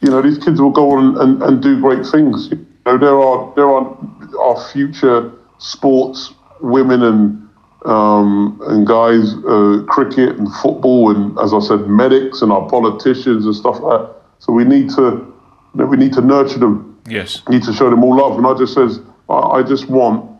[0.00, 2.48] you know, these kids will go on and, and do great things.
[2.50, 3.96] You know, there are there are
[4.40, 7.42] our future sports women and
[7.84, 13.44] um, and guys, uh, cricket and football, and as I said, medics and our politicians
[13.44, 14.14] and stuff like that.
[14.38, 15.34] So we need to,
[15.74, 16.91] we need to nurture them.
[17.06, 17.42] Yes.
[17.48, 18.38] Need to show them all love.
[18.38, 20.30] And I just says, I, I just want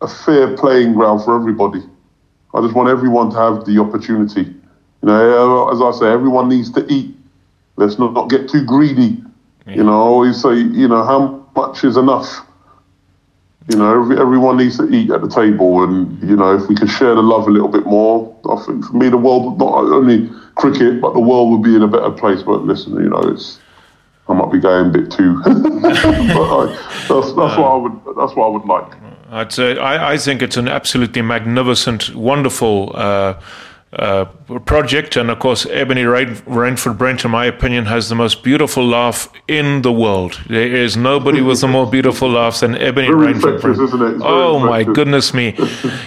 [0.00, 1.82] a fair playing ground for everybody.
[2.54, 4.42] I just want everyone to have the opportunity.
[4.42, 7.14] You know, uh, as I say, everyone needs to eat.
[7.76, 9.22] Let's not, not get too greedy.
[9.66, 9.74] Yeah.
[9.76, 12.46] You know, I always say, you know, how much is enough?
[13.70, 16.74] You know, every, everyone needs to eat at the table, and you know, if we
[16.74, 19.84] could share the love a little bit more, I think for me, the world not
[19.84, 22.42] only cricket, but the world would be in a better place.
[22.42, 23.60] But listen, you know, it's
[24.28, 26.66] I might be going a bit too, but I,
[27.08, 28.92] that's that's what I would that's what I would like.
[29.30, 32.92] I'd say I, I think it's an absolutely magnificent, wonderful.
[32.94, 33.34] Uh,
[33.98, 34.24] uh,
[34.64, 35.16] project.
[35.16, 39.28] And of course, Ebony Rain- Rainford Brent, in my opinion, has the most beautiful laugh
[39.48, 40.40] in the world.
[40.48, 44.22] There is nobody with a more beautiful laugh than Ebony Very Rainford Brent.
[44.24, 45.54] Oh my goodness me!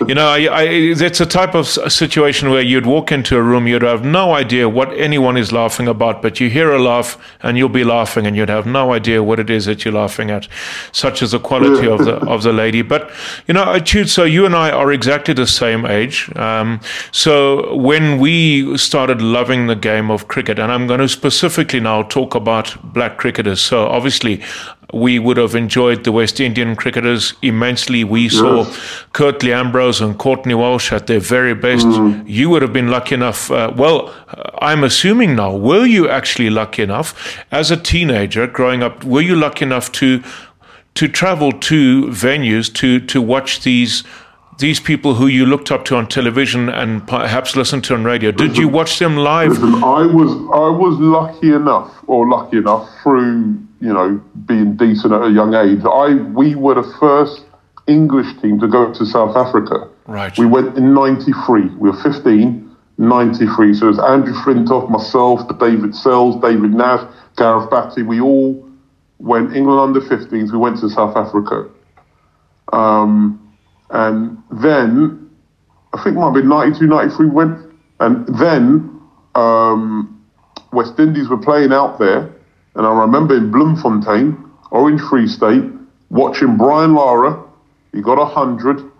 [0.08, 3.68] you know, I, I, it's a type of situation where you'd walk into a room,
[3.68, 7.58] you'd have no idea what anyone is laughing about, but you hear a laugh and
[7.58, 10.48] you'll be laughing, and you'd have no idea what it is that you're laughing at.
[10.92, 12.82] Such is the quality of the of the lady.
[12.82, 13.12] But
[13.48, 16.36] you know, Jude, so you and I are exactly the same age.
[16.36, 16.80] Um,
[17.12, 22.04] so when we started loving the game of cricket, and I'm going to specifically now
[22.04, 23.62] talk about black cricketers.
[23.62, 24.42] So obviously,
[24.94, 28.04] we would have enjoyed the West Indian cricketers immensely.
[28.04, 28.34] We yes.
[28.34, 28.72] saw
[29.14, 31.88] Curtly Ambrose and Courtney Walsh at their very best.
[31.88, 32.24] Mm.
[32.28, 33.52] You would have been lucky enough.
[33.52, 34.14] Uh, well,
[34.62, 39.04] I'm assuming now, were you actually lucky enough as a teenager growing up?
[39.04, 40.24] Were you lucky enough to
[40.94, 44.04] to travel to venues to to watch these?
[44.58, 48.32] These people who you looked up to on television and perhaps listened to on radio.
[48.32, 49.50] Did listen, you watch them live?
[49.50, 55.14] Listen, I was I was lucky enough, or lucky enough through you know being decent
[55.14, 55.84] at a young age.
[55.84, 57.46] I we were the first
[57.88, 59.90] English team to go to South Africa.
[60.08, 60.38] Right.
[60.38, 61.70] We went in '93.
[61.76, 62.66] We were 15.
[62.98, 63.74] 93.
[63.74, 68.04] So it was Andrew Flintoff, myself, David Sales, David Nash, Gareth Batty.
[68.04, 68.66] We all
[69.20, 70.52] went England under 15s.
[70.52, 71.70] We went to South Africa.
[72.72, 73.45] Um,
[73.96, 75.30] and then,
[75.94, 77.74] I think it might be 92, 93 went.
[78.02, 79.00] And then
[79.36, 80.22] um,
[80.74, 82.36] West Indies were playing out there.
[82.76, 85.64] And I remember in Bloemfontein, Orange Free State,
[86.10, 87.42] watching Brian Lara.
[87.94, 88.92] He got 100.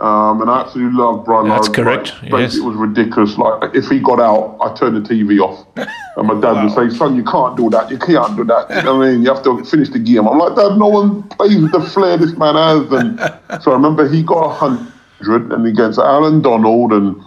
[0.00, 2.14] Um, and I absolutely love Brian That's correct.
[2.22, 2.56] yes.
[2.56, 3.36] It was ridiculous.
[3.36, 6.64] Like if he got out, I turned the TV off, and my dad wow.
[6.64, 7.90] would say, "Son, you can't do that.
[7.90, 8.70] You can't do that.
[8.70, 9.22] You know what I mean?
[9.22, 12.16] You have to finish the game." I'm like, "Dad, no one plays with the flair
[12.16, 16.94] this man has." And so I remember he got hundred, and he against Allan Donald
[16.94, 17.22] and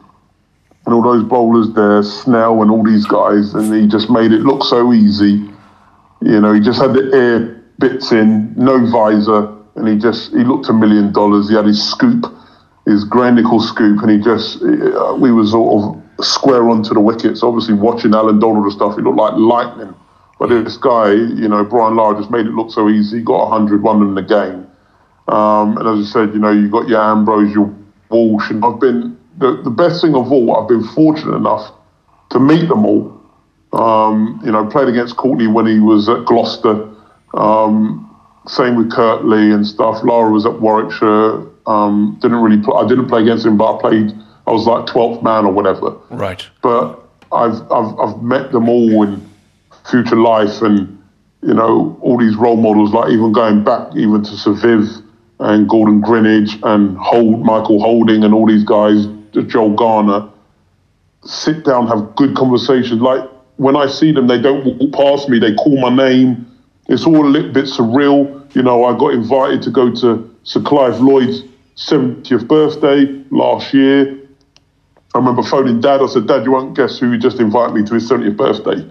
[0.85, 4.41] and all those bowlers there, Snell and all these guys, and he just made it
[4.41, 5.47] look so easy.
[6.21, 10.43] You know, he just had the air bits in, no visor, and he just he
[10.43, 11.49] looked a million dollars.
[11.49, 12.25] He had his scoop
[12.85, 17.43] his Gray-Nicolls scoop, and he just uh, we were sort of square onto the wickets.
[17.43, 19.93] Obviously, watching Allan Donald and stuff, he looked like lightning.
[20.39, 23.19] But this guy, you know, Brian Lara just made it look so easy.
[23.19, 24.67] He got 100, won in the game.
[25.27, 27.73] Um, and as I said, you know, you got your Ambrose, your
[28.09, 30.55] Walsh, and I've been the, the best thing of all.
[30.57, 31.71] I've been fortunate enough
[32.31, 33.21] to meet them all.
[33.71, 36.89] Um, you know, played against Courtney when he was at Gloucester.
[37.33, 37.99] Um,
[38.45, 40.03] same with Curtly and stuff.
[40.03, 41.52] Lara was at Warwickshire.
[41.65, 42.61] Um, didn't really.
[42.61, 44.13] Play, I didn't play against him, but I played.
[44.45, 45.97] I was like twelfth man or whatever.
[46.09, 46.47] Right.
[46.61, 46.99] But
[47.31, 49.29] I've I've I've met them all in
[49.89, 51.01] future life, and
[51.41, 52.91] you know all these role models.
[52.91, 55.03] Like even going back even to Sir Viv
[55.39, 59.07] and Gordon Greenidge and Hold Michael Holding and all these guys,
[59.47, 60.29] Joel Garner.
[61.25, 63.01] Sit down, have good conversations.
[63.01, 63.23] Like
[63.55, 65.39] when I see them, they don't walk past me.
[65.39, 66.45] They call my name.
[66.87, 68.53] It's all a little bit surreal.
[68.55, 71.43] You know, I got invited to go to Sir Clive Lloyd's
[71.75, 74.19] 70th birthday last year.
[75.13, 76.01] I remember phoning Dad.
[76.01, 78.89] I said, Dad, you won't guess who just invited me to his 70th birthday.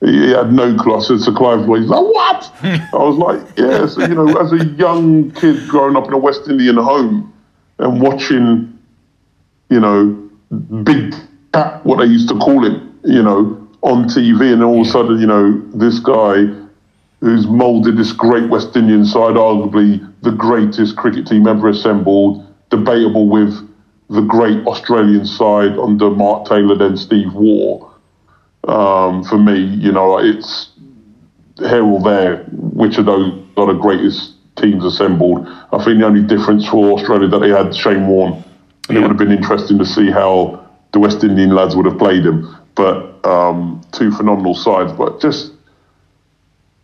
[0.00, 0.96] He had no clue.
[0.96, 1.82] I said, Sir Clive Lloyd.
[1.82, 2.52] He's like, what?
[2.62, 3.86] I was like, yeah.
[3.86, 7.32] So, you know, as a young kid growing up in a West Indian home
[7.78, 8.78] and watching,
[9.68, 10.30] you know,
[10.82, 11.14] Big
[11.52, 14.90] Cat, what they used to call him, you know, on TV, and all of a
[14.90, 16.46] sudden, you know, this guy
[17.20, 23.28] who's moulded this great West Indian side, arguably the greatest cricket team ever assembled, debatable
[23.28, 23.54] with
[24.08, 27.88] the great Australian side under Mark Taylor, then Steve Waugh.
[28.68, 30.70] Um, for me, you know, it's
[31.58, 35.46] here or there, which of those are the greatest teams assembled.
[35.72, 38.44] I think the only difference for Australia that they had Shane Warne, and
[38.90, 38.98] yeah.
[38.98, 42.26] it would have been interesting to see how the West Indian lads would have played
[42.26, 42.54] him.
[42.74, 45.52] But um, two phenomenal sides, but just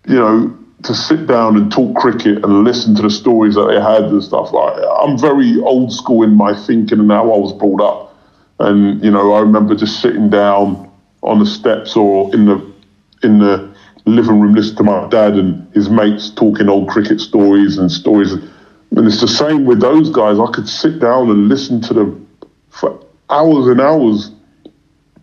[0.07, 3.81] you know, to sit down and talk cricket and listen to the stories that they
[3.81, 4.53] had and stuff.
[4.53, 8.14] Like, I'm very old school in my thinking and how I was brought up.
[8.59, 10.91] And you know, I remember just sitting down
[11.22, 12.72] on the steps or in the
[13.22, 13.74] in the
[14.07, 18.33] living room listening to my dad and his mates talking old cricket stories and stories.
[18.33, 20.39] And it's the same with those guys.
[20.39, 22.29] I could sit down and listen to them
[22.70, 24.31] for hours and hours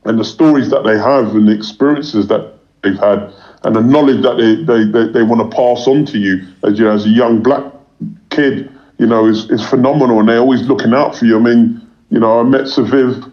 [0.06, 3.34] and the stories that they have and the experiences that they've had
[3.64, 6.78] and the knowledge that they, they, they, they want to pass on to you as
[6.78, 7.64] you as a young black
[8.30, 11.38] kid, you know, is, is phenomenal and they're always looking out for you.
[11.38, 13.24] I mean, you know, I met Sir Viv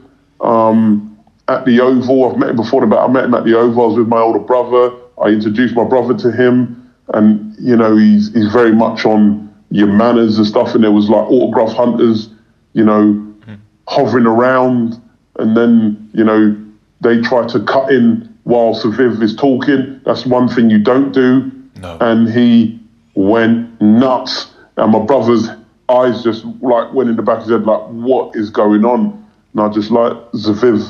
[0.40, 1.18] um,
[1.48, 2.30] at the Oval.
[2.30, 3.82] I've met him before, but I met him at the Oval.
[3.82, 4.96] I was with my older brother.
[5.20, 9.88] I introduced my brother to him, and you know, he's he's very much on your
[9.88, 10.74] manners and stuff.
[10.74, 12.30] And there was like autograph hunters,
[12.72, 13.12] you know,
[13.46, 13.58] mm.
[13.86, 15.00] hovering around,
[15.38, 16.56] and then you know
[17.02, 20.00] they try to cut in while Sir Viv is talking.
[20.04, 21.50] That's one thing you don't do.
[21.76, 21.98] No.
[22.00, 22.80] And he
[23.14, 24.52] went nuts.
[24.76, 25.48] And my brother's
[25.88, 29.26] eyes just like went in the back of his head, like, what is going on?
[29.52, 30.80] And I just like Sir Viv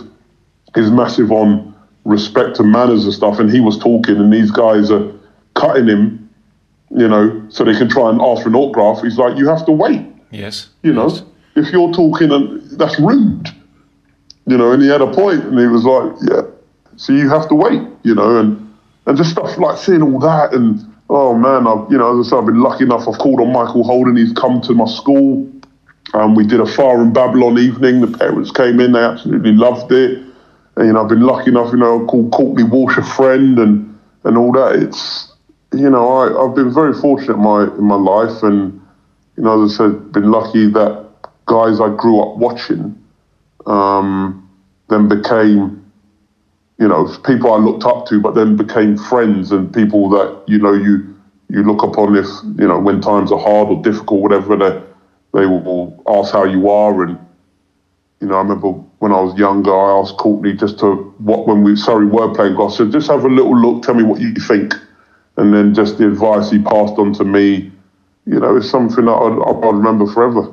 [0.76, 1.74] is massive on
[2.04, 3.38] respect and manners and stuff.
[3.38, 5.12] And he was talking, and these guys are
[5.54, 6.30] cutting him,
[6.90, 9.02] you know, so they can try and ask for an autograph.
[9.02, 10.06] He's like, you have to wait.
[10.30, 10.68] Yes.
[10.82, 11.22] You know, yes.
[11.56, 13.48] if you're talking, and that's rude.
[14.46, 16.42] You know, and he had a point, and he was like, yeah
[17.00, 18.76] so you have to wait, you know, and
[19.06, 22.30] and just stuff like seeing all that and oh man, I've you know, as I
[22.30, 23.08] said, I've been lucky enough.
[23.08, 24.16] I've called on Michael Holding.
[24.16, 25.50] He's come to my school.
[26.12, 28.02] Um, we did a Fire in Babylon evening.
[28.02, 28.92] The parents came in.
[28.92, 30.18] They absolutely loved it.
[30.76, 31.72] And, you know, I've been lucky enough.
[31.72, 34.76] You know, called Courtney Walsh a friend and and all that.
[34.76, 35.32] It's
[35.72, 38.78] you know, I, I've been very fortunate in my in my life, and
[39.38, 41.06] you know, as I said, been lucky that
[41.46, 43.02] guys I grew up watching
[43.66, 44.48] um,
[44.90, 45.79] then became
[46.80, 50.58] you know, people I looked up to, but then became friends and people that you
[50.58, 51.14] know you
[51.50, 52.26] you look upon if
[52.58, 54.56] you know when times are hard or difficult, whatever.
[54.56, 57.18] They they will ask how you are, and
[58.20, 61.62] you know, I remember when I was younger, I asked Courtney just to what when
[61.62, 64.34] we sorry were playing golf, so just have a little look, tell me what you
[64.34, 64.74] think,
[65.36, 67.72] and then just the advice he passed on to me,
[68.26, 70.52] you know, is something that I'll, I'd remember forever.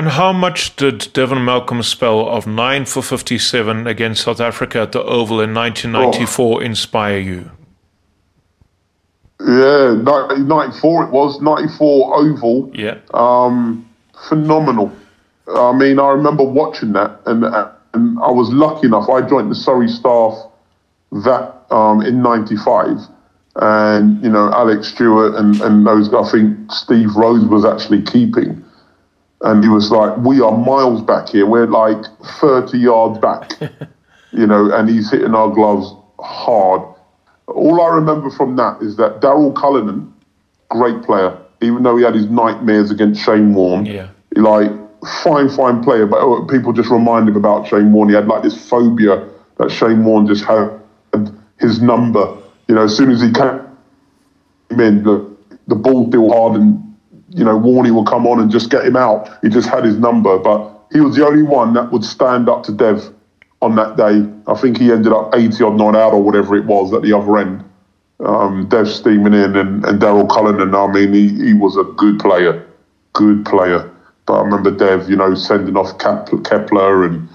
[0.00, 4.92] And how much did Devon Malcolm's spell of 9 for 57 against South Africa at
[4.92, 6.64] the Oval in 1994 oh.
[6.64, 7.50] inspire you?
[9.40, 12.70] Yeah, 94 it was, 94 Oval.
[12.72, 12.96] Yeah.
[13.12, 13.86] Um,
[14.26, 14.90] phenomenal.
[15.46, 19.06] I mean, I remember watching that, and, and I was lucky enough.
[19.10, 20.32] I joined the Surrey staff
[21.12, 22.96] that um, in '95,
[23.56, 26.10] and you know Alex Stewart and, and those.
[26.14, 28.64] I think Steve Rhodes was actually keeping.
[29.42, 31.46] And he was like, We are miles back here.
[31.46, 32.04] We're like
[32.40, 33.52] 30 yards back,
[34.32, 36.82] you know, and he's hitting our gloves hard.
[37.46, 40.12] All I remember from that is that Daryl Cullinan,
[40.68, 44.10] great player, even though he had his nightmares against Shane Warne, yeah.
[44.36, 44.70] like,
[45.22, 48.08] fine, fine player, but oh, people just remind him about Shane Warne.
[48.08, 49.28] He had like this phobia
[49.58, 50.80] that Shane Warne just had
[51.58, 52.36] his number.
[52.68, 55.36] You know, as soon as he came in, the,
[55.66, 56.89] the ball still hard and
[57.30, 59.30] you know, Warney will come on and just get him out.
[59.42, 62.64] He just had his number, but he was the only one that would stand up
[62.64, 63.12] to Dev
[63.62, 64.26] on that day.
[64.46, 67.12] I think he ended up 80 odd not out or whatever it was at the
[67.12, 67.64] other end.
[68.20, 72.18] Um, Dev steaming in and, and Daryl Cullinan, I mean, he, he was a good
[72.18, 72.66] player,
[73.12, 73.90] good player.
[74.26, 77.28] But I remember Dev, you know, sending off Kepler and,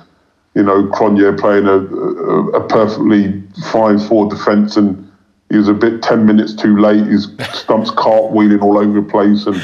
[0.54, 3.42] you know, Cronje playing a, a, a perfectly
[3.72, 5.02] fine forward defence and
[5.50, 7.06] he was a bit 10 minutes too late.
[7.06, 9.62] His stumps cartwheeling all over the place and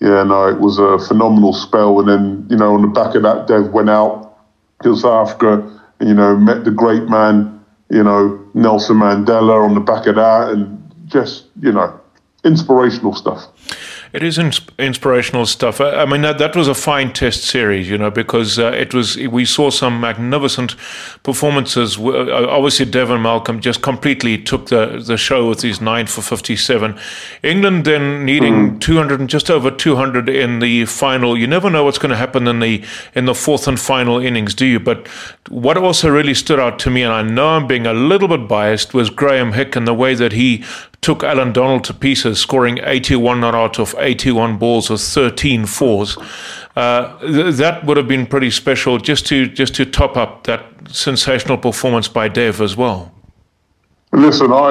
[0.00, 2.00] yeah, no, it was a phenomenal spell.
[2.00, 4.38] And then, you know, on the back of that, Dev went out
[4.82, 9.74] to South Africa, and, you know, met the great man, you know, Nelson Mandela on
[9.74, 11.98] the back of that, and just, you know,
[12.44, 13.46] inspirational stuff.
[14.14, 14.38] It is
[14.78, 15.80] inspirational stuff.
[15.80, 19.16] I mean, that, that was a fine test series, you know, because uh, it was
[19.16, 20.76] we saw some magnificent
[21.24, 21.98] performances.
[21.98, 26.96] Uh, obviously, Devon Malcolm just completely took the, the show with his nine for 57.
[27.42, 28.80] England then needing mm.
[28.80, 31.36] 200 and just over 200 in the final.
[31.36, 32.84] You never know what's going to happen in the
[33.16, 34.78] in the fourth and final innings, do you?
[34.78, 35.08] But
[35.48, 38.46] what also really stood out to me, and I know I'm being a little bit
[38.46, 40.64] biased, was Graeme Hick and the way that he
[41.04, 46.16] took Allan Donald to pieces, scoring 81 not out of 81 balls with 13 fours.
[46.74, 50.64] Uh, th- that would have been pretty special just to just to top up that
[50.88, 53.12] sensational performance by Dev as well.
[54.12, 54.70] Listen, I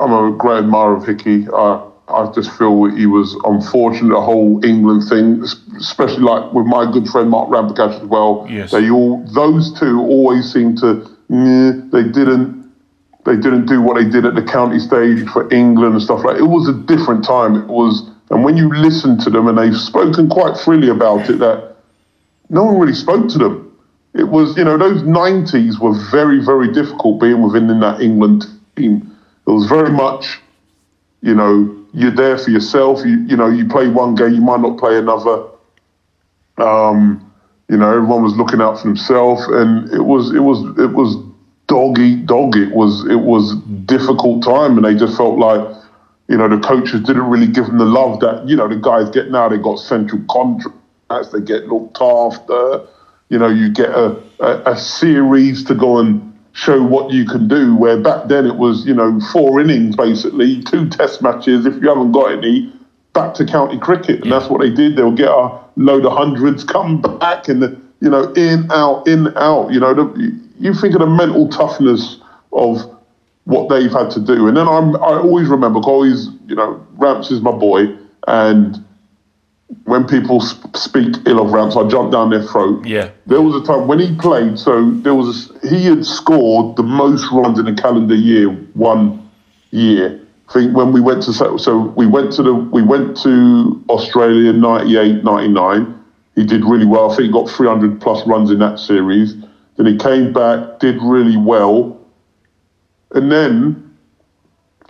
[0.00, 1.46] I'm a great admirer of Hickey.
[1.54, 5.42] I I just feel he was unfortunate the whole England thing,
[5.78, 8.48] especially like with my good friend Mark Ramprakash as well.
[8.50, 8.72] Yes.
[8.72, 12.61] They all those two always seem to they didn't
[13.24, 16.38] they didn't do what they did at the county stage for England and stuff like.
[16.38, 17.54] It was a different time.
[17.56, 21.38] It was, and when you listen to them, and they've spoken quite freely about it,
[21.38, 21.76] that
[22.48, 23.68] no one really spoke to them.
[24.14, 28.46] It was, you know, those '90s were very, very difficult being within that England
[28.76, 29.16] team.
[29.46, 30.40] It was very much,
[31.22, 33.04] you know, you're there for yourself.
[33.04, 35.46] You, you know, you play one game, you might not play another.
[36.58, 37.32] Um,
[37.68, 41.16] you know, everyone was looking out for themselves, and it was, it was, it was
[41.72, 42.54] dog eat dog.
[42.54, 43.56] It was it was
[43.86, 45.66] difficult time, and they just felt like
[46.28, 49.08] you know the coaches didn't really give them the love that you know the guys
[49.08, 49.48] get now.
[49.48, 52.86] They got central contracts, they get looked after.
[53.30, 57.48] You know, you get a, a, a series to go and show what you can
[57.48, 57.74] do.
[57.74, 61.64] Where back then it was you know four innings basically, two test matches.
[61.64, 62.70] If you haven't got any,
[63.14, 64.96] back to county cricket, and that's what they did.
[64.96, 69.34] They'll get a load of hundreds, come back, and the, you know in out in
[69.38, 69.72] out.
[69.72, 72.18] You know the, you think of the mental toughness
[72.52, 72.78] of
[73.44, 74.46] what they've had to do.
[74.46, 77.96] And then I'm, I always remember, always, you know, Ramps is my boy.
[78.28, 78.84] And
[79.84, 82.86] when people sp- speak ill of Ramps, I jump down their throat.
[82.86, 83.10] Yeah.
[83.26, 86.84] There was a time when he played, so there was, a, he had scored the
[86.84, 89.28] most runs in a calendar year, one
[89.72, 90.20] year.
[90.48, 94.52] I think when we went to, so we went to the, we went to Australia
[94.52, 95.98] 98, 99.
[96.36, 97.10] He did really well.
[97.10, 99.34] I think he got 300 plus runs in that series.
[99.76, 101.98] Then he came back, did really well.
[103.14, 103.96] And then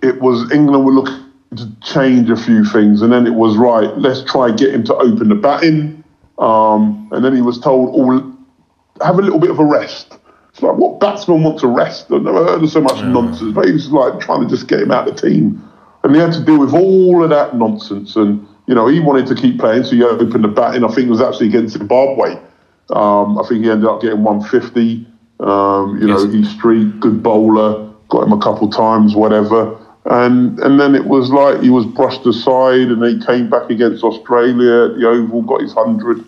[0.02, 1.24] it was England were looking
[1.56, 3.02] to change a few things.
[3.02, 6.02] And then it was, right, let's try get him to open the batting.
[6.38, 8.36] Um, and then he was told, oh,
[9.04, 10.18] have a little bit of a rest.
[10.50, 12.10] It's like, what batsman wants a rest?
[12.10, 13.54] I've never heard of so much nonsense.
[13.54, 15.62] But he was like trying to just get him out of the team.
[16.02, 18.16] And he had to deal with all of that nonsense.
[18.16, 20.84] And, you know, he wanted to keep playing, so he opened the batting.
[20.84, 22.36] I think it was actually against Zimbabwe.
[22.90, 25.06] Um, I think he ended up getting 150.
[25.40, 26.22] Um, you yes.
[26.22, 29.78] know, Heath Streak, good bowler, got him a couple times, whatever.
[30.04, 34.02] And and then it was like he was brushed aside, and he came back against
[34.02, 36.24] Australia at the Oval, got his hundred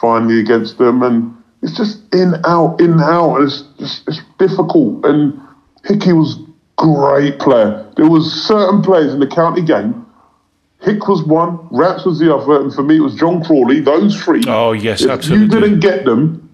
[0.00, 3.40] finally against them, and it's just in out in out.
[3.40, 5.04] It's just, it's difficult.
[5.06, 5.40] And
[5.84, 6.38] Hickey was
[6.76, 7.90] great player.
[7.96, 10.06] There was certain players in the county game
[10.82, 13.80] Hick was one, Ramps was the other, and for me it was John Crawley.
[13.80, 14.42] Those three.
[14.48, 15.54] Oh yes, if absolutely.
[15.54, 16.50] You didn't get them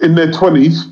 [0.00, 0.86] in their twenties.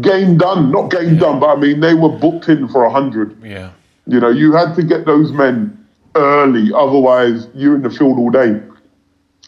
[0.00, 1.20] Game done, not game yeah.
[1.20, 3.42] done, but I mean they were booked in for a hundred.
[3.42, 3.72] Yeah.
[4.06, 5.76] You know, you had to get those men
[6.14, 8.60] early, otherwise you're in the field all day,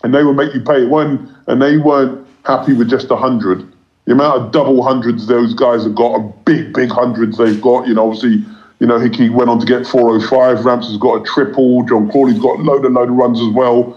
[0.03, 3.73] and they would make you pay one, and they weren't happy with just a hundred.
[4.05, 7.87] The amount of double hundreds those guys have got, a big, big hundreds they've got.
[7.87, 8.45] You know, obviously
[8.83, 10.65] you know, Hickey went on to get 405.
[10.65, 11.85] Ramps has got a triple.
[11.85, 13.97] John Crawley's got a load and load of runs as well.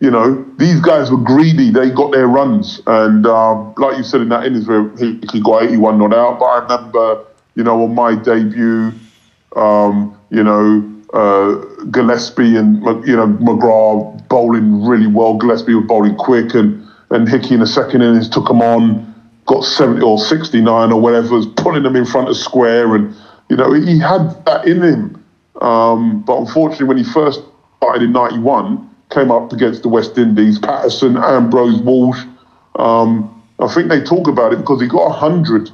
[0.00, 1.70] You know, these guys were greedy.
[1.70, 2.80] They got their runs.
[2.88, 6.40] And um, like you said in that innings where Hickey got 81 not out.
[6.40, 7.24] But I remember,
[7.54, 8.92] you know, on my debut,
[9.54, 10.82] um, you know,
[11.12, 15.34] uh, Gillespie and, you know, McGrath bowling really well.
[15.34, 16.54] Gillespie was bowling quick.
[16.54, 19.14] And, and Hickey in the second innings took them on,
[19.46, 23.14] got 70 or 69 or whatever, was pulling them in front of square and
[23.48, 25.24] you know, he had that in him.
[25.60, 27.40] Um, but unfortunately, when he first
[27.78, 32.20] started in 91, came up against the West Indies, Patterson, Ambrose, Walsh.
[32.76, 35.70] Um, I think they talk about it because he got 100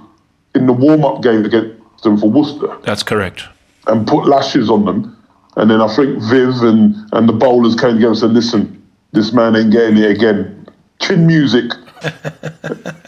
[0.55, 2.77] in the warm up game against them for Worcester.
[2.83, 3.45] That's correct.
[3.87, 5.17] And put lashes on them.
[5.57, 9.33] And then I think Viv and, and the bowlers came together and said, listen, this
[9.33, 10.69] man ain't getting it again.
[11.01, 11.73] Chin music.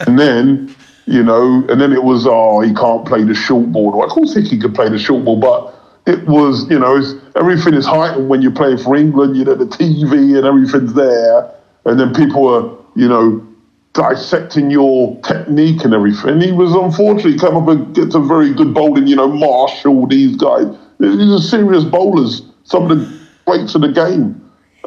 [0.07, 0.75] and then
[1.07, 3.93] you know, and then it was, oh, he can't play the short ball.
[3.93, 5.75] Well, of course he could play the short ball, but
[6.07, 7.01] it was, you know,
[7.37, 11.53] everything is heightened when you're playing for England, you know, the TV and everything's there.
[11.85, 13.47] And then people are, you know,
[13.95, 16.41] dissecting your technique and everything.
[16.41, 20.67] He was unfortunately come up get some very good bowling, you know, Marshall, these guys.
[20.99, 24.39] These are serious bowlers, some of the greats of the game.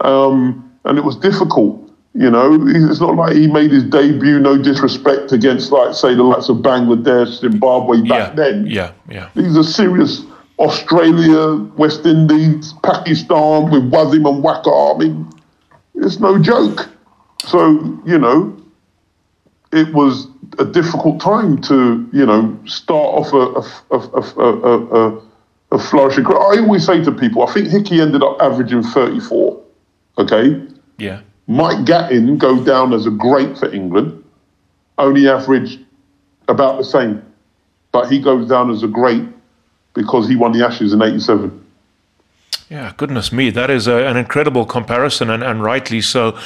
[0.02, 1.85] Um, and it was difficult.
[2.18, 6.24] You know, it's not like he made his debut, no disrespect, against, like, say, the
[6.24, 8.66] likes of Bangladesh, Zimbabwe back yeah, then.
[8.68, 9.30] Yeah, yeah.
[9.36, 10.24] These are serious
[10.58, 14.96] Australia, West Indies, Pakistan with Wasim and Waqar.
[14.96, 15.30] I mean,
[15.96, 16.88] it's no joke.
[17.46, 17.72] So,
[18.06, 18.56] you know,
[19.74, 24.00] it was a difficult time to, you know, start off a, a,
[24.40, 25.22] a, a,
[25.72, 26.40] a flourishing career.
[26.40, 29.62] I always say to people, I think Hickey ended up averaging 34,
[30.20, 30.66] okay?
[30.98, 31.22] Yeah.
[31.48, 34.24] Mike Gatting goes down as a great for England,
[34.98, 35.80] only averaged
[36.48, 37.22] about the same,
[37.92, 39.24] but he goes down as a great
[39.94, 41.66] because he won the Ashes in '87.
[42.70, 46.38] Yeah, goodness me, that is a, an incredible comparison, and, and rightly so.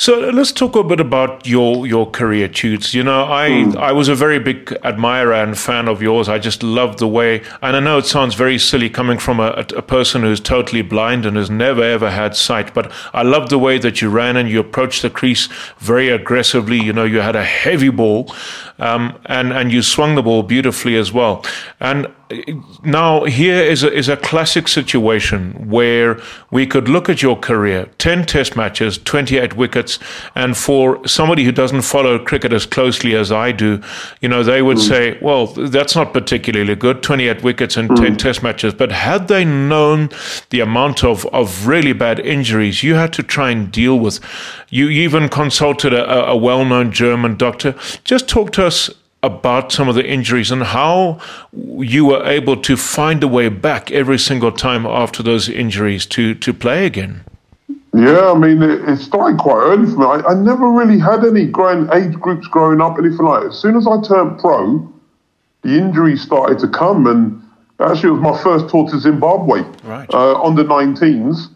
[0.00, 2.94] So let's talk a bit about your your career, Toots.
[2.94, 3.76] You know, I mm.
[3.76, 6.26] I was a very big admirer and fan of yours.
[6.26, 9.50] I just loved the way, and I know it sounds very silly coming from a,
[9.76, 13.58] a person who's totally blind and has never ever had sight, but I loved the
[13.58, 16.80] way that you ran and you approached the crease very aggressively.
[16.80, 18.34] You know, you had a heavy ball,
[18.78, 21.44] um, and and you swung the ball beautifully as well.
[21.78, 22.06] And
[22.84, 26.20] now here is a, is a classic situation where
[26.50, 29.98] we could look at your career 10 test matches 28 wickets
[30.34, 33.82] and for somebody who doesn't follow cricket as closely as I do
[34.20, 34.88] you know they would mm.
[34.88, 37.96] say well that's not particularly good 28 wickets and mm.
[37.96, 40.08] 10 test matches but had they known
[40.50, 44.20] the amount of, of really bad injuries you had to try and deal with
[44.68, 47.74] you even consulted a, a well-known German doctor
[48.04, 48.90] just talk to us
[49.22, 51.20] about some of the injuries and how
[51.52, 56.34] you were able to find a way back every single time after those injuries to,
[56.34, 57.24] to play again.
[57.92, 60.06] Yeah, I mean, it, it started quite early for me.
[60.06, 63.48] I, I, never really had any growing age groups growing up, anything like that.
[63.48, 64.90] As soon as I turned pro,
[65.62, 67.06] the injuries started to come.
[67.08, 67.42] And
[67.80, 70.08] actually, it was my first tour to Zimbabwe right.
[70.14, 71.48] uh, on the 19s.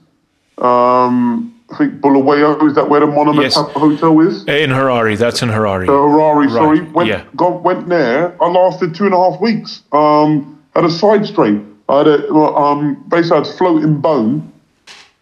[0.62, 3.54] Um, I think Bulawayo, is that where the Monument yes.
[3.54, 4.42] Hotel is?
[4.46, 5.88] In Harare, that's in Harare.
[5.88, 6.50] Uh, Harare, right.
[6.50, 6.80] sorry.
[6.80, 7.24] Went, yeah.
[7.36, 8.40] got, went there.
[8.42, 9.82] I lasted two and a half weeks.
[9.92, 11.78] Um, had a side strain.
[11.88, 14.52] I had a, um, basically I had floating bone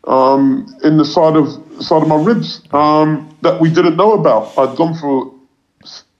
[0.04, 1.48] um, in the side of
[1.82, 4.56] side of my ribs um, that we didn't know about.
[4.58, 5.32] I'd gone for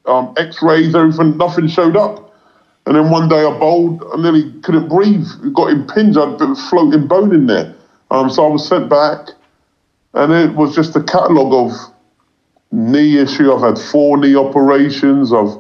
[0.07, 2.35] um, X-rays, everything, nothing showed up.
[2.87, 5.27] And then one day I bowled, and I nearly couldn't breathe.
[5.55, 6.19] Got impinged.
[6.19, 7.75] I had a floating bone in there.
[8.11, 9.29] Um, so I was sent back
[10.15, 11.93] and it was just a catalogue of
[12.71, 13.53] knee issue.
[13.53, 15.33] I've had four knee operations.
[15.33, 15.57] I've,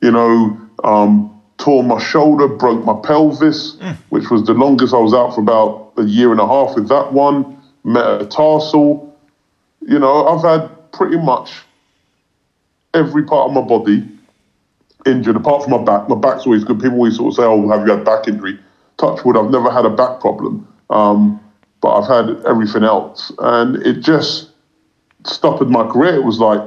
[0.00, 3.96] you know, um, tore my shoulder, broke my pelvis, mm.
[4.10, 6.88] which was the longest I was out for about a year and a half with
[6.88, 7.62] that one.
[7.84, 9.16] Metatarsal.
[9.82, 11.52] You know, I've had pretty much
[12.94, 14.08] every part of my body
[15.04, 16.08] injured, apart from my back.
[16.08, 16.80] My back's always good.
[16.80, 18.58] People always sort of say, "Oh, have you had back injury?"
[18.96, 20.66] Touch wood, I've never had a back problem.
[20.88, 21.40] Um,
[21.84, 24.48] but I've had everything else, and it just
[25.26, 26.14] stopped my career.
[26.14, 26.62] It was like,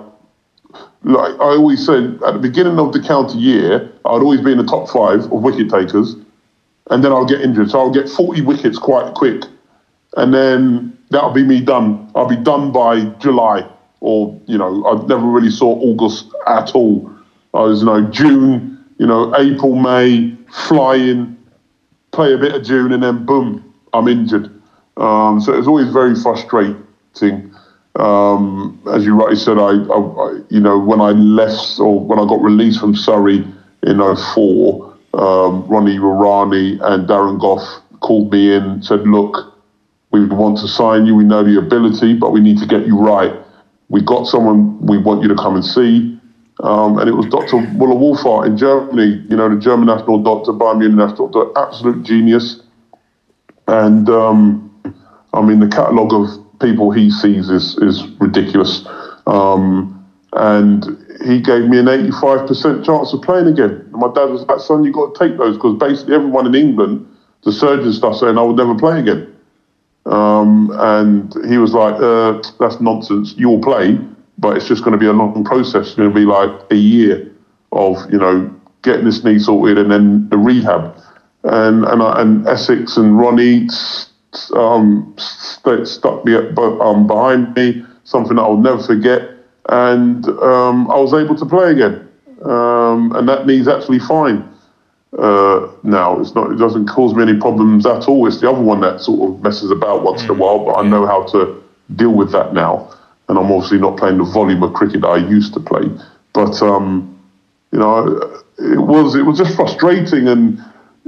[1.02, 4.60] like I always said at the beginning of the county year, I'd always be in
[4.60, 6.16] the top five of wicket takers,
[6.92, 9.42] and then I'll get injured, so I'll get forty wickets quite quick,
[10.18, 12.12] and then that'll be me done.
[12.14, 13.68] I'll be done by July,
[14.02, 17.12] or you know, I never really saw August at all.
[17.56, 20.36] I was, you know, June, you know, April, May,
[20.68, 21.36] flying,
[22.12, 24.54] play a bit of June, and then boom, I'm injured.
[24.98, 26.84] Um, so it's always very frustrating.
[27.96, 32.26] Um, as you rightly said, I, I, you know, when I left or when I
[32.26, 33.46] got released from Surrey
[33.84, 39.56] in 04, um, Ronnie Irani and Darren Gough called me in, said, look,
[40.12, 41.16] we want to sign you.
[41.16, 43.34] We know the ability, but we need to get you right.
[43.90, 46.20] We got someone we want you to come and see.
[46.62, 47.58] Um, and it was Dr.
[47.58, 52.62] Müller-Wohlfahrt in Germany, you know, the German national doctor, Bayern Munich national doctor, absolute genius.
[53.68, 54.67] And um,
[55.38, 58.86] I mean, the catalogue of people he sees is is ridiculous.
[59.28, 59.94] Um,
[60.34, 60.84] and
[61.26, 63.72] he gave me an 85% chance of playing again.
[63.72, 66.56] And my dad was like, son, you've got to take those because basically everyone in
[66.56, 67.08] England,
[67.44, 69.34] the surgeon stuff saying I would never play again.
[70.06, 73.34] Um, and he was like, uh, that's nonsense.
[73.38, 73.98] You'll play,
[74.38, 75.88] but it's just going to be a long process.
[75.88, 77.30] It's going to be like a year
[77.72, 80.98] of, you know, getting this knee sorted and then the rehab.
[81.44, 83.68] And, and, and Essex and Ronnie
[84.56, 89.30] um, st- stuck me um, behind me, something I'll never forget.
[89.70, 92.08] And um, I was able to play again.
[92.44, 94.48] Um, and that knee's actually fine
[95.18, 96.20] uh, now.
[96.20, 96.52] It's not.
[96.52, 98.28] It doesn't cause me any problems at all.
[98.28, 100.88] It's the other one that sort of messes about once in a while, but I
[100.88, 101.62] know how to
[101.96, 102.94] deal with that now.
[103.28, 105.90] And I'm obviously not playing the volume of cricket that I used to play.
[106.34, 107.20] But um,
[107.72, 108.06] you know,
[108.60, 110.64] it was it was just frustrating and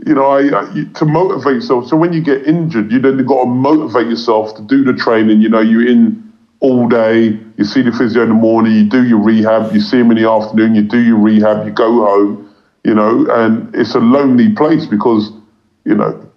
[0.06, 1.88] you know, I, I, to motivate yourself.
[1.88, 5.42] So when you get injured, you then got to motivate yourself to do the training.
[5.42, 7.38] You know, you're in all day.
[7.58, 8.74] You see the physio in the morning.
[8.74, 9.74] You do your rehab.
[9.74, 10.76] You see him in the afternoon.
[10.76, 11.66] You do your rehab.
[11.66, 12.56] You go home.
[12.86, 15.32] You know, and it's a lonely place because
[15.84, 16.30] you know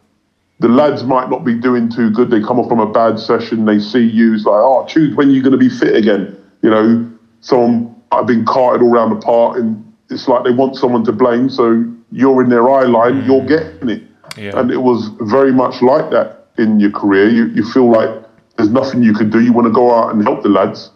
[0.58, 2.30] the lads might not be doing too good.
[2.30, 3.64] They come off from a bad session.
[3.64, 4.34] They see you.
[4.34, 6.36] It's like, oh, choose when you're going to be fit again.
[6.62, 10.76] You know, someone have been carted all around the park, and it's like they want
[10.76, 11.48] someone to blame.
[11.48, 13.26] So you're in their eye line, mm.
[13.26, 14.02] you're getting it.
[14.36, 14.58] Yeah.
[14.58, 17.28] And it was very much like that in your career.
[17.28, 18.24] You, you feel like
[18.56, 19.40] there's nothing you can do.
[19.40, 20.90] You want to go out and help the lads,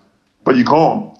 [0.44, 1.18] but you can't.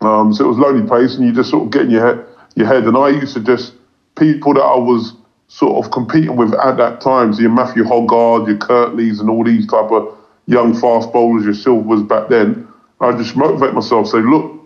[0.00, 2.26] Um, so it was lonely place, and you just sort of get in your head,
[2.56, 2.84] your head.
[2.84, 3.74] And I used to just
[4.18, 5.14] people that I was
[5.46, 9.44] sort of competing with at that time, so your Matthew Hoggard, your Kirtleys, and all
[9.44, 12.66] these type of young fast bowlers, your Silvers back then.
[13.00, 14.08] I just motivate myself.
[14.08, 14.60] Say, look,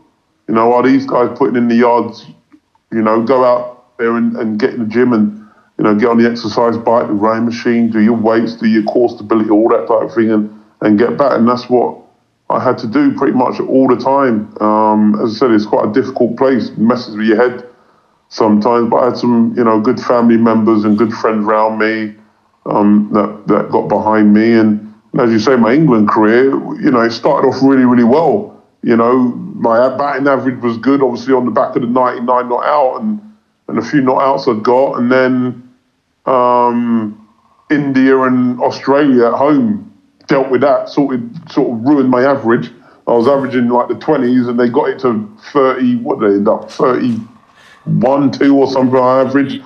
[0.48, 2.26] you know, are these guys putting in the yards?
[2.92, 5.46] You know, go out there and, and get in the gym and
[5.78, 8.82] you know get on the exercise bike, the rowing machine, do your weights, do your
[8.84, 11.32] core stability, all that type of thing, and and get back.
[11.32, 11.98] And that's what
[12.48, 14.56] I had to do pretty much all the time.
[14.60, 17.68] Um, as I said, it's quite a difficult place, it messes with your head
[18.28, 18.90] sometimes.
[18.90, 22.14] But I had some, you know, good family members and good friends around me
[22.66, 24.52] um, that that got behind me.
[24.52, 28.52] And as you say, my England career, you know, it started off really, really well.
[28.82, 29.18] You know,
[29.56, 33.20] my batting average was good, obviously on the back of the 99 not out and
[33.68, 35.74] and a few not outs I'd got, and then
[36.26, 37.28] um,
[37.70, 39.92] India and Australia at home
[40.26, 42.70] dealt with that, sort of sort of ruined my average.
[43.06, 45.96] I was averaging like the 20s, and they got it to 30.
[45.96, 46.70] What did they end up?
[46.70, 49.60] 31, two or something on average,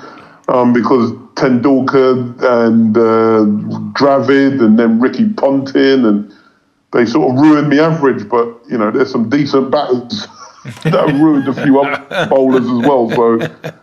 [0.48, 2.36] um, because Tendulkar
[2.66, 3.44] and uh,
[3.98, 6.34] Dravid, and then Ricky Ponting, and
[6.92, 8.28] they sort of ruined my average.
[8.28, 10.26] But you know, there's some decent batters.
[10.84, 13.10] that ruined a few other bowlers as well.
[13.10, 13.34] So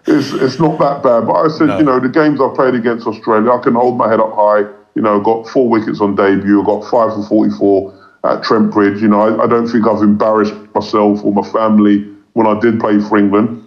[0.08, 1.28] it's it's not that bad.
[1.28, 1.78] But I said, no.
[1.80, 4.66] you know, the games I played against Australia, I can hold my head up high
[4.98, 6.60] you know, I've got four wickets on debut.
[6.60, 9.00] I got five for 44 at Trent Bridge.
[9.00, 12.00] You know, I, I don't think I've embarrassed myself or my family
[12.34, 13.64] when I did play for England.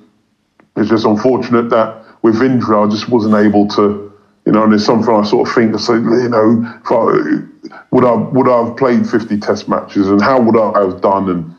[0.77, 4.13] It's just unfortunate that with injury, I just wasn't able to,
[4.45, 8.13] you know, and it's something I sort of think, so, you know, I, would I
[8.13, 11.31] would I have played 50 test matches and how would I have done?
[11.31, 11.55] And,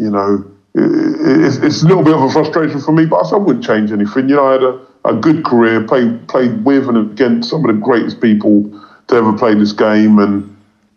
[0.00, 0.44] you know,
[0.74, 4.28] it's, it's, a little bit of a frustration for me, but I wouldn't change anything.
[4.28, 7.74] You know, I had a, a good career, played, played with and against some of
[7.74, 8.62] the greatest people
[9.08, 10.18] to ever play this game.
[10.18, 10.56] And,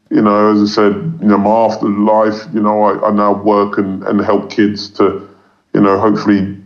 [0.10, 3.78] you know, as I said, you know, my afterlife, you know, I, I now work
[3.78, 5.28] and, and help kids to,
[5.74, 6.58] you know, hopefully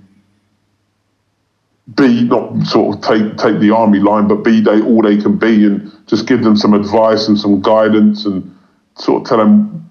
[1.95, 5.37] be not sort of take take the army line, but be they all they can
[5.37, 8.55] be, and just give them some advice and some guidance, and
[8.95, 9.89] sort of tell them,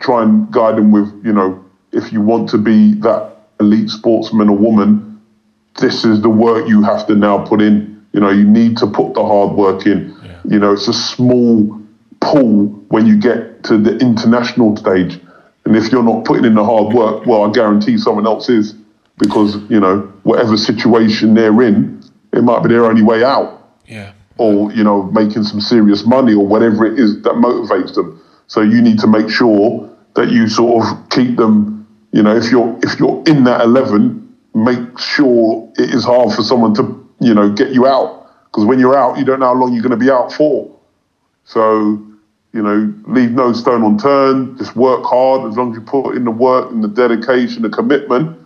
[0.00, 4.48] try and guide them with, you know, if you want to be that elite sportsman
[4.48, 5.20] or woman,
[5.78, 8.04] this is the work you have to now put in.
[8.12, 10.14] You know, you need to put the hard work in.
[10.48, 11.80] You know, it's a small
[12.20, 15.20] pool when you get to the international stage.
[15.64, 18.74] And if you're not putting in the hard work, well, I guarantee someone else is
[19.18, 23.76] because, you know, whatever situation they're in, it might be their only way out.
[23.86, 24.12] Yeah.
[24.38, 28.20] Or, you know, making some serious money or whatever it is that motivates them.
[28.48, 31.81] So you need to make sure that you sort of keep them,
[32.12, 36.42] you know, if you're if you're in that eleven, make sure it is hard for
[36.42, 39.54] someone to, you know, get you out because when you're out, you don't know how
[39.54, 40.70] long you're going to be out for.
[41.44, 42.00] So,
[42.52, 44.58] you know, leave no stone unturned.
[44.58, 45.50] Just work hard.
[45.50, 48.38] As long as you put in the work and the dedication, the commitment,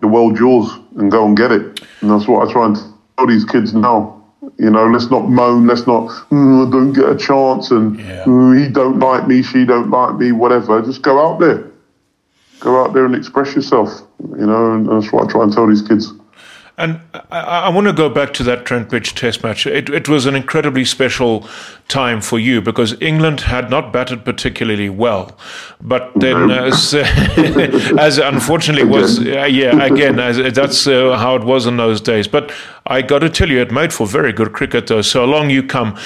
[0.00, 1.80] the world's yours and go and get it.
[2.00, 2.76] And that's what I try and
[3.16, 4.16] tell these kids now.
[4.58, 5.68] You know, let's not moan.
[5.68, 8.24] Let's not, mm, don't get a chance and yeah.
[8.24, 10.82] mm, he don't like me, she don't like me, whatever.
[10.82, 11.67] Just go out there.
[12.60, 14.02] Go out there and express yourself.
[14.20, 16.12] You know, and that's what I try and tell these kids.
[16.78, 17.00] And
[17.32, 19.66] I, I, want to go back to that Trent Bridge Test match.
[19.66, 21.44] It, it, was an incredibly special
[21.88, 25.36] time for you because England had not batted particularly well,
[25.80, 31.66] but then, as, as unfortunately was, uh, yeah, again, as, that's uh, how it was
[31.66, 32.28] in those days.
[32.28, 32.52] But
[32.86, 35.02] I got to tell you, it made for very good cricket, though.
[35.02, 35.98] So along you come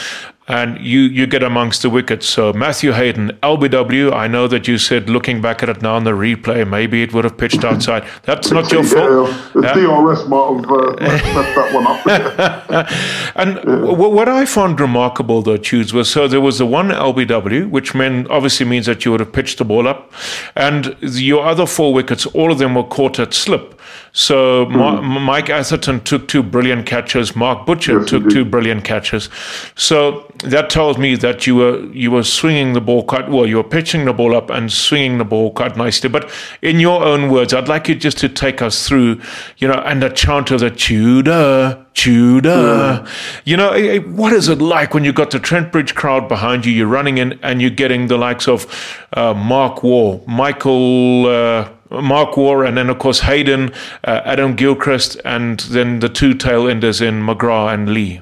[0.49, 2.27] and you, you get amongst the wickets.
[2.27, 6.05] So Matthew Hayden, LBW, I know that you said looking back at it now on
[6.05, 8.05] the replay, maybe it would have pitched outside.
[8.25, 9.31] That's not your fault.
[9.31, 9.75] Yeah, the yeah.
[9.75, 12.07] DRS might have uh, messed that one up.
[13.37, 13.93] and yeah.
[13.93, 18.29] what I found remarkable though, Tudes, was so there was the one LBW, which meant
[18.29, 20.13] obviously means that you would have pitched the ball up,
[20.57, 23.81] and your other four wickets, all of them were caught at slip.
[24.13, 25.21] So mm.
[25.23, 27.35] Mike Atherton took two brilliant catches.
[27.35, 29.31] Mark Butcher yes, took two brilliant catches.
[29.75, 33.47] So that tells me that you were you were swinging the ball quite well.
[33.47, 36.11] You were pitching the ball up and swinging the ball quite nicely.
[36.11, 36.31] But
[36.61, 39.21] in your own words, I'd like you just to take us through,
[39.59, 43.07] you know, and the chant of the Tudor, Tudor.
[43.45, 46.29] You know, eh, eh, what is it like when you've got the Trent Bridge crowd
[46.29, 46.73] behind you?
[46.73, 48.67] You're running in and you're getting the likes of
[49.15, 51.27] uh, Mark Waugh, Michael.
[51.27, 51.69] Uh,
[52.01, 53.73] Mark Waugh, and then of course Hayden,
[54.05, 58.21] uh, Adam Gilchrist, and then the two tail enders in McGrath and Lee.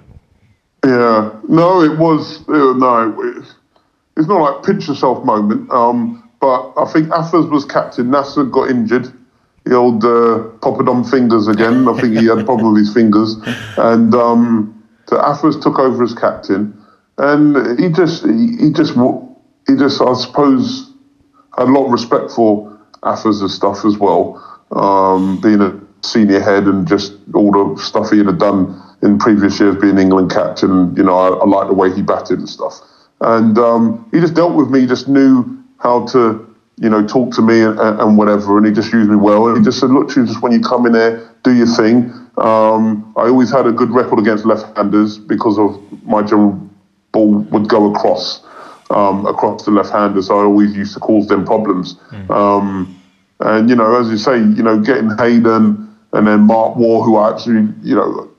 [0.84, 3.44] Yeah, no, it was uh, no,
[4.16, 5.70] it's not like pinch yourself moment.
[5.70, 8.10] Um, but I think Afers was captain.
[8.10, 9.12] Nasser got injured.
[9.64, 11.86] The old uh, Poppadom fingers again.
[11.86, 13.36] I think he had problem with his fingers,
[13.76, 16.82] and um, so Afers took over as captain,
[17.18, 18.94] and he just he, he just
[19.66, 20.90] he just I suppose
[21.58, 22.69] had a lot of respect for
[23.02, 24.44] Afers and stuff as well.
[24.72, 29.58] Um, being a senior head and just all the stuff he had done in previous
[29.58, 30.94] years, being England captain.
[30.96, 32.80] You know, I, I like the way he batted and stuff.
[33.20, 34.86] And um, he just dealt with me.
[34.86, 36.46] Just knew how to
[36.80, 38.56] you know, talk to me and, and, whatever.
[38.56, 39.48] And he just used me well.
[39.48, 42.10] And he just said, look, just when you come in there, do your thing.
[42.38, 46.58] Um, I always had a good record against left-handers because of my general
[47.12, 48.42] ball would go across
[48.90, 50.26] um, across the left-handers.
[50.28, 51.94] So I always used to cause them problems.
[52.10, 52.30] Mm.
[52.30, 53.00] Um,
[53.40, 57.16] and you know, as you say, you know, getting Hayden and then Mark Waugh, who
[57.16, 58.30] I actually, you know,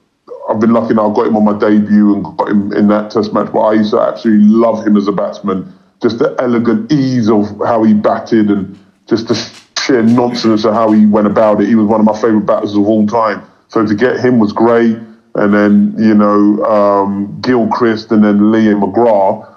[0.50, 1.10] I've been lucky now.
[1.10, 3.52] I got him on my debut and got him in that Test match.
[3.52, 5.74] But I used to absolutely love him as a batsman.
[6.02, 8.78] Just the elegant ease of how he batted and
[9.08, 9.36] just the
[9.82, 11.68] sheer nonsense of how he went about it.
[11.68, 13.48] He was one of my favourite batters of all time.
[13.70, 14.98] So to get him was great.
[15.34, 19.48] And then you know um, Gilchrist and then Liam McGrath.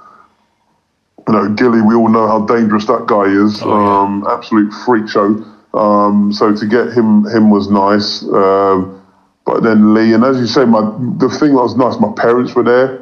[1.26, 3.62] You know Gilly, we all know how dangerous that guy is.
[3.62, 4.00] Oh, yeah.
[4.00, 5.42] um, absolute freak show.
[5.72, 8.22] Um, so to get him him was nice.
[8.24, 9.00] Uh,
[9.46, 10.80] but then Lee, and as you say, my
[11.18, 13.00] the thing that was nice, my parents were there,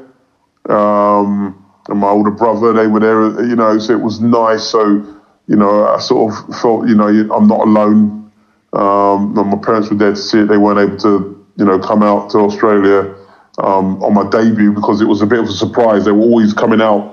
[0.75, 3.45] um, and my older brother, they were there.
[3.45, 4.65] You know, so it was nice.
[4.65, 5.05] So
[5.49, 8.33] you know, I sort of felt, you know, I'm not alone.
[8.73, 10.47] Um, my parents were there to see it.
[10.47, 13.15] They weren't able to, you know, come out to Australia
[13.59, 16.05] um, on my debut because it was a bit of a surprise.
[16.05, 17.12] They were always coming out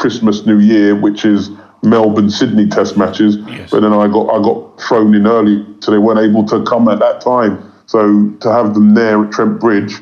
[0.00, 1.50] Christmas, New Year, which is
[1.82, 3.36] Melbourne, Sydney Test matches.
[3.46, 3.70] Yes.
[3.70, 6.88] But then I got I got thrown in early, so they weren't able to come
[6.88, 7.72] at that time.
[7.86, 10.00] So to have them there at Trent Bridge,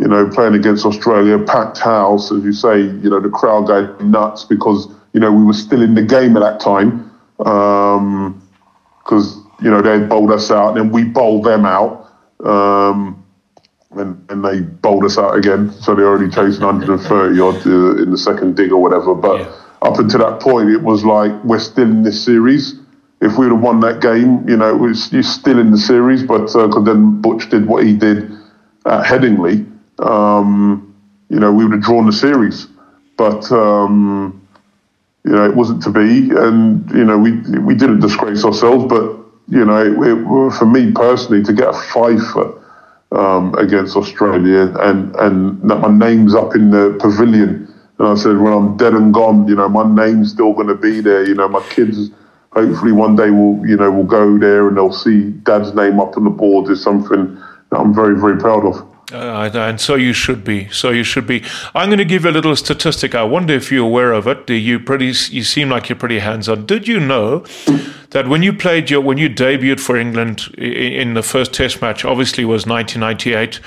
[0.00, 4.10] you know, playing against Australia, packed house, as you say, you know, the crowd going
[4.10, 7.10] nuts because, you know, we were still in the game at that time.
[7.36, 12.10] Because, um, you know, they bowled us out and then we bowled them out.
[12.44, 13.19] Um,
[13.92, 15.70] and, and they bowled us out again.
[15.72, 19.14] So they already chasing 130 odd uh, in the second dig or whatever.
[19.14, 19.52] But yeah.
[19.82, 22.80] up until that point, it was like we're still in this series
[23.20, 26.22] if we'd have won that game, you know, it was, you're still in the series,
[26.22, 28.30] but because uh, then Butch did what he did
[28.86, 30.94] at Headingley, um,
[31.28, 32.66] you know, we would have drawn the series.
[33.18, 34.48] But, um,
[35.24, 36.30] you know, it wasn't to be.
[36.30, 39.02] And, you know, we, we didn't disgrace ourselves, but,
[39.48, 42.56] you know, it, it, for me personally, to get a fifer
[43.12, 47.66] um, against Australia and, and that my name's up in the pavilion.
[47.98, 50.74] And I said, when I'm dead and gone, you know, my name's still going to
[50.74, 51.26] be there.
[51.26, 52.10] You know, my kids
[52.52, 56.16] hopefully one day we'll you know we'll go there and they'll see dad's name up
[56.16, 57.36] on the board is something
[57.70, 58.89] that I'm very very proud of.
[59.12, 60.68] Uh, and so you should be.
[60.68, 61.42] So you should be.
[61.74, 63.14] I'm going to give you a little statistic.
[63.14, 64.48] I wonder if you're aware of it.
[64.48, 65.06] You pretty.
[65.06, 66.66] You seem like you're pretty hands-on.
[66.66, 67.44] Did you know
[68.10, 72.04] that when you played your when you debuted for England in the first Test match,
[72.04, 73.60] obviously was 1998.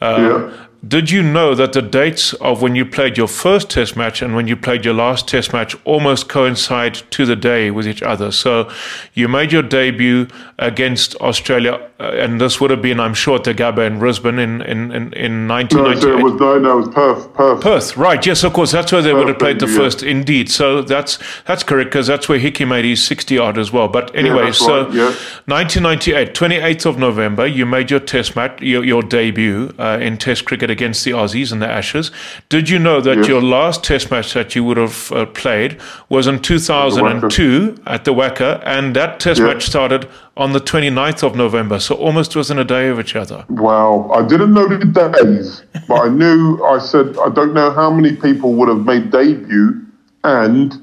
[0.00, 0.66] Uh, yeah.
[0.86, 4.36] Did you know that the dates of when you played your first test match and
[4.36, 8.30] when you played your last test match almost coincide to the day with each other?
[8.30, 8.70] So
[9.12, 13.44] you made your debut against Australia, uh, and this would have been, I'm sure, at
[13.44, 16.02] the Gabba in Brisbane in, in, in, in 1998.
[16.02, 17.60] No, it was, no, no, it was Perth, Perth.
[17.60, 18.24] Perth, right.
[18.24, 18.70] Yes, of course.
[18.70, 19.76] That's where they Perth, would have played the yeah.
[19.76, 20.48] first, indeed.
[20.48, 23.88] So that's that's correct because that's where Hickey made his 60 odd as well.
[23.88, 25.14] But anyway, yeah, so right, yeah.
[25.46, 30.44] 1998, 28th of November, you made your test match, your, your debut uh, in Test
[30.44, 32.10] cricket cricket against the Aussies and the Ashes.
[32.48, 33.28] Did you know that yes.
[33.28, 38.04] your last Test match that you would have uh, played was in 2002 the at
[38.04, 42.58] the WACA, and that Test match started on the 29th of November, so almost within
[42.58, 43.44] a day of each other.
[43.48, 46.62] Wow, I didn't know the days, but I knew.
[46.64, 49.84] I said I don't know how many people would have made debut
[50.24, 50.74] and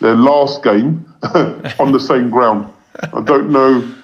[0.00, 1.04] their last game
[1.78, 2.72] on the same ground.
[3.12, 3.94] I don't know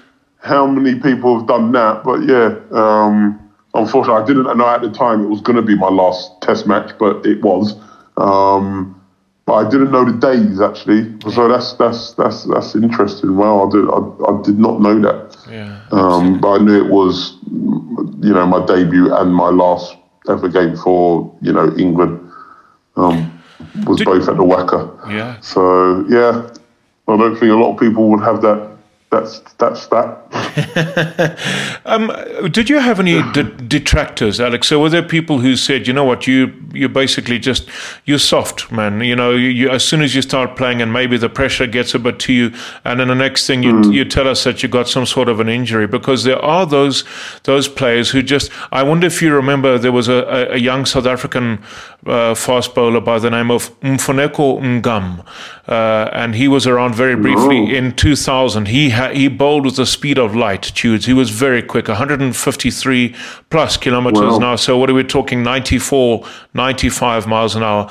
[0.40, 2.58] how many people have done that, but yeah.
[2.70, 6.40] Um, unfortunately, I didn't know at the time it was going to be my last
[6.42, 7.76] Test match, but it was.
[8.16, 8.94] Um,
[9.46, 13.36] but I didn't know the days actually, so that's that's that's that's interesting.
[13.36, 15.36] Well, I did I, I did not know that.
[15.50, 15.80] Yeah.
[15.90, 19.96] Um, but I knew it was, you know, my debut and my last
[20.28, 22.30] ever game for you know England.
[22.96, 23.40] Um,
[23.86, 25.10] was did, both at the WACA.
[25.10, 25.40] Yeah.
[25.40, 26.50] So yeah,
[27.08, 28.76] I don't think a lot of people would have that
[29.10, 30.27] that's that's that.
[31.86, 32.12] um,
[32.50, 34.68] did you have any de- detractors, Alex?
[34.68, 37.66] So were there people who said, you know what, you you basically just
[38.04, 39.00] you're soft, man.
[39.00, 41.94] You know, you, you, as soon as you start playing, and maybe the pressure gets
[41.94, 42.52] a bit to you,
[42.84, 43.92] and then the next thing you mm.
[43.92, 47.04] you tell us that you got some sort of an injury, because there are those
[47.44, 48.50] those players who just.
[48.70, 51.64] I wonder if you remember there was a, a young South African
[52.06, 55.24] uh, fast bowler by the name of Mfuneko Ngam,
[55.68, 57.74] uh, and he was around very briefly oh.
[57.74, 58.68] in 2000.
[58.68, 61.06] He ha- he bowled with the speed of light, Tudes.
[61.06, 63.14] He was very quick, 153
[63.50, 64.36] plus kilometers wow.
[64.36, 64.56] an hour.
[64.56, 65.42] So what are we talking?
[65.42, 67.90] 94, 95 miles an hour.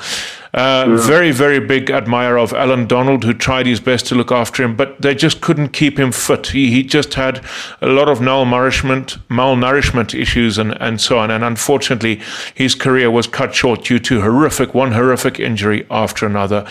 [0.54, 0.96] Uh, yeah.
[0.96, 4.76] Very, very big admirer of Allan Donald, who tried his best to look after him,
[4.76, 6.48] but they just couldn't keep him fit.
[6.48, 7.44] He, he just had
[7.80, 11.30] a lot of malnourishment, malnourishment issues and, and so on.
[11.30, 12.20] And unfortunately,
[12.54, 16.66] his career was cut short due to horrific, one horrific injury after another.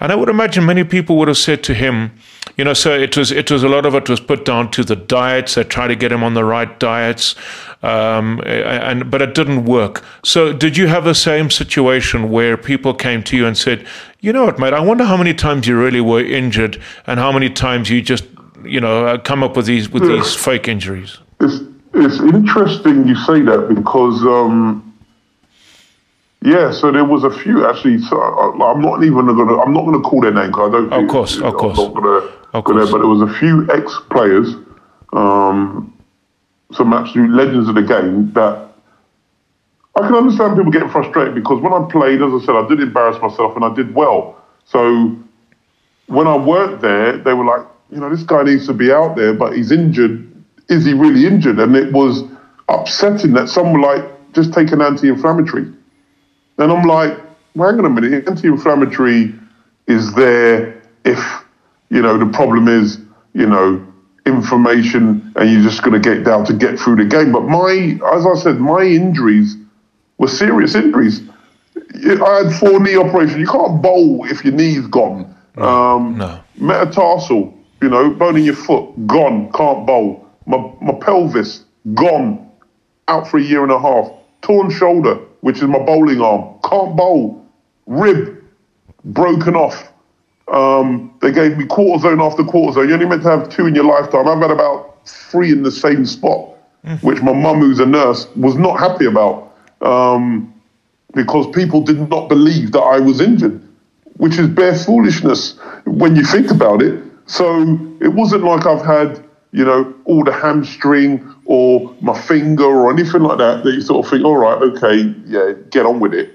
[0.00, 2.12] And I would imagine many people would have said to him,
[2.56, 4.84] you know, so it was it was a lot of it was put down to
[4.84, 5.54] the diets.
[5.54, 7.34] They tried to get him on the right diets,
[7.82, 10.02] um, and but it didn't work.
[10.24, 13.86] So, did you have the same situation where people came to you and said,
[14.20, 14.72] "You know what, mate?
[14.72, 18.24] I wonder how many times you really were injured, and how many times you just,
[18.64, 20.16] you know, uh, come up with these with yeah.
[20.16, 21.60] these fake injuries." It's
[21.94, 24.22] it's interesting you say that because.
[24.22, 24.86] Um,
[26.42, 27.98] yeah, so there was a few actually.
[27.98, 29.58] So I, am not even gonna.
[29.58, 30.92] I'm not gonna call their name because I don't.
[30.92, 31.78] Of course, of course.
[31.78, 32.16] I'm not gonna.
[32.52, 32.84] Of course.
[32.84, 34.54] There, but there was a few ex players,
[35.12, 35.92] um,
[36.72, 38.70] some absolute legends of the game that
[39.96, 42.80] I can understand people getting frustrated because when I played, as I said, I did
[42.80, 44.42] embarrass myself and I did well.
[44.64, 45.14] So
[46.06, 49.14] when I weren't there, they were like, you know, this guy needs to be out
[49.14, 50.26] there, but he's injured.
[50.70, 51.58] Is he really injured?
[51.58, 52.22] And it was
[52.68, 55.70] upsetting that someone like just take an anti-inflammatory
[56.58, 57.18] and I'm like,
[57.54, 59.34] well, hang on a minute, anti-inflammatory
[59.86, 61.18] is there if,
[61.88, 63.00] you know, the problem is,
[63.34, 63.86] you know,
[64.26, 67.32] inflammation and you're just going to get down to get through the game.
[67.32, 69.56] But my, as I said, my injuries
[70.18, 71.22] were serious injuries.
[71.76, 73.38] I had four knee operations.
[73.38, 75.34] You can't bowl if your knee's gone.
[75.56, 76.40] No, um, no.
[76.56, 80.28] Metatarsal, you know, bone in your foot, gone, can't bowl.
[80.46, 82.50] My, my pelvis, gone,
[83.08, 84.12] out for a year and a half.
[84.42, 86.58] Torn shoulder, which is my bowling arm.
[86.68, 87.44] Can't bowl.
[87.86, 88.42] Rib
[89.04, 89.92] broken off.
[90.48, 92.86] Um, they gave me cortisone after cortisone.
[92.88, 94.26] You're only meant to have two in your lifetime.
[94.26, 97.02] I've had about three in the same spot, mm.
[97.02, 100.52] which my mum, who's a nurse, was not happy about um,
[101.14, 103.66] because people did not believe that I was injured,
[104.16, 107.02] which is bare foolishness when you think about it.
[107.26, 107.62] So
[108.00, 113.22] it wasn't like I've had, you know, all the hamstring or my finger or anything
[113.22, 116.30] like that that you sort of think, all right, okay, yeah, get on with it.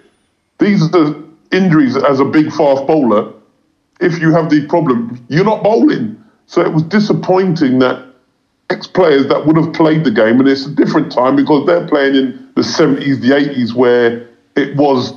[0.59, 3.31] These are the injuries as a big fast bowler.
[4.01, 6.21] If you have these problems, you're not bowling.
[6.47, 8.05] So it was disappointing that
[8.69, 11.87] ex players that would have played the game, and it's a different time because they're
[11.87, 15.13] playing in the 70s, the 80s, where it was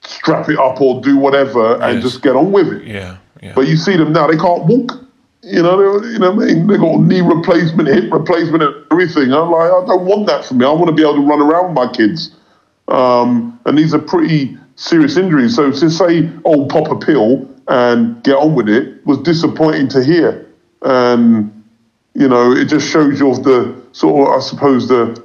[0.00, 2.86] strap it up or do whatever and just get on with it.
[2.86, 3.52] Yeah, yeah.
[3.54, 5.03] But you see them now, they can't walk.
[5.44, 6.66] You know, you know what I mean?
[6.66, 9.32] They got knee replacement, hip replacement, and everything.
[9.32, 10.64] I'm like, I don't want that for me.
[10.64, 12.34] I want to be able to run around with my kids.
[12.88, 15.54] Um, and these are pretty serious injuries.
[15.54, 20.02] So to say, oh, pop a pill and get on with it was disappointing to
[20.02, 20.50] hear.
[20.80, 21.64] And,
[22.14, 25.22] you know, it just shows you of the sort of, I suppose, the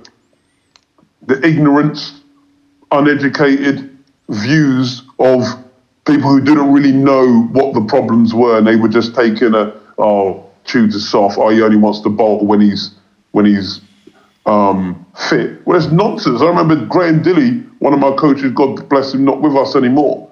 [1.27, 2.21] the ignorance,
[2.91, 3.97] uneducated
[4.29, 5.43] views of
[6.05, 9.78] people who didn't really know what the problems were and they were just taking a
[9.99, 11.37] oh, Tudes is soft.
[11.37, 12.95] Oh, he only wants to bowl when he's
[13.31, 13.81] when he's
[14.45, 15.65] um, fit.
[15.65, 16.41] Well, it's nonsense.
[16.41, 20.29] I remember Graham Dilley, one of my coaches, God bless him, not with us anymore.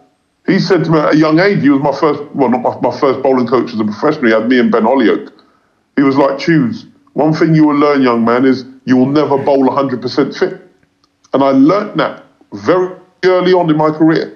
[0.47, 2.89] He said to me at a young age, he was my first, well, not my,
[2.89, 4.28] my first bowling coach as a professional.
[4.28, 5.32] He had me and Ben Hollioake.
[5.97, 6.86] He was like, Tudes.
[7.13, 10.61] One thing you will learn, young man, is you will never bowl 100% fit.
[11.34, 12.95] And I learnt that very
[13.26, 14.34] early on in my career.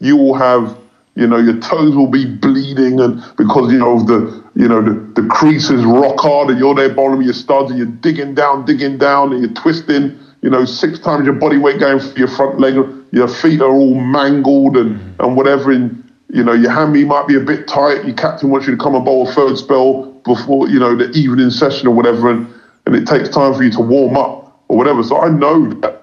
[0.00, 0.76] You will have
[1.16, 5.20] you know, your toes will be bleeding, and because you know the you know the,
[5.20, 8.34] the crease is rock hard, and you're there bowling with your studs, and you're digging
[8.34, 10.18] down, digging down, and you're twisting.
[10.42, 12.74] You know, six times your body weight going for your front leg.
[13.12, 15.22] Your feet are all mangled and mm-hmm.
[15.22, 15.70] and whatever.
[15.70, 18.04] And you know, your hammy might be a bit tight.
[18.04, 21.10] Your captain wants you to come and bowl a third spell before you know the
[21.10, 22.52] evening session or whatever, and
[22.86, 25.04] and it takes time for you to warm up or whatever.
[25.04, 26.02] So I know that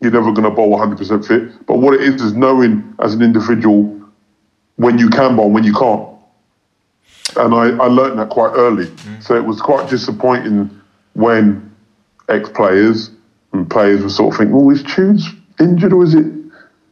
[0.00, 1.66] you're never going to bowl 100% fit.
[1.66, 3.97] But what it is is knowing as an individual
[4.78, 6.08] when you can bowl, when you can't.
[7.36, 8.86] And I, I learned that quite early.
[8.86, 9.22] Mm.
[9.22, 10.70] So it was quite disappointing
[11.12, 11.74] when
[12.28, 13.10] ex players
[13.52, 15.28] and players were sort of thinking, well, is Tudes
[15.60, 16.26] injured or is it,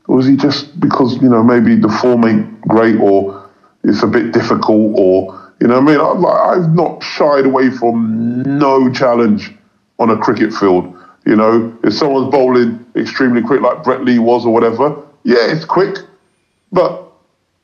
[0.09, 3.49] or is he just because, you know, maybe the form ain't great or
[3.85, 6.01] it's a bit difficult or, you know I mean?
[6.01, 9.53] I, I've not shied away from no challenge
[9.99, 10.93] on a cricket field.
[11.25, 15.65] You know, if someone's bowling extremely quick like Brett Lee was or whatever, yeah, it's
[15.65, 15.97] quick.
[16.73, 17.06] But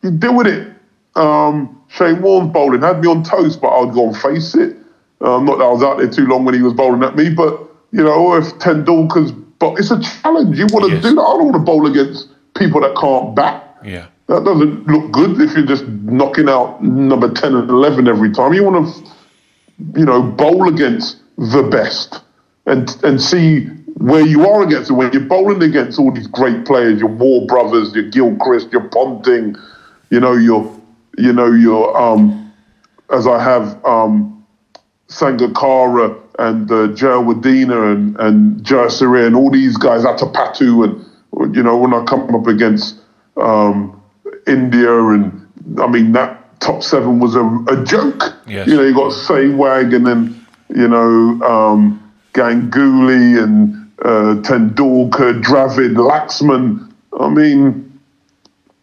[0.03, 0.73] you deal with it.
[1.15, 4.77] Um, Shane Warne's bowling had me on toast, but I'd go and face it.
[5.21, 7.31] Um, not that I was out there too long when he was bowling at me,
[7.31, 7.61] but
[7.93, 10.59] you know, if Tendulkar's, but it's a challenge.
[10.59, 11.03] You want to yes.
[11.03, 11.21] do that.
[11.21, 13.79] I don't want to bowl against people that can't bat.
[13.85, 14.09] Yeah.
[14.27, 18.55] That doesn't look good if you're just knocking out number 10 and 11 every time.
[18.55, 19.11] You want to,
[19.99, 22.23] you know, bowl against the best
[22.67, 23.67] and and see
[23.99, 24.95] where you are against it.
[24.95, 29.57] When you're bowling against all these great players, your Waugh brothers, your Gilchrist, your Ponting,
[30.13, 30.79] you know, your,
[31.17, 32.53] you know, your, um,
[33.11, 34.45] as I have um,
[35.09, 41.79] Sangakkara and uh, Jayawardene and, and Jayasuriya and all these guys, Atapattu, and, you know,
[41.79, 42.97] when I come up against
[43.39, 44.03] um,
[44.47, 45.49] India and,
[45.81, 48.37] I mean, that top seven was a, a joke.
[48.47, 48.69] Yes.
[48.69, 55.95] You know, you got Sehwag and then, you know, um, Ganguly and uh, Tendulkar, Dravid,
[55.95, 56.93] Laxman.
[57.19, 57.92] I mean,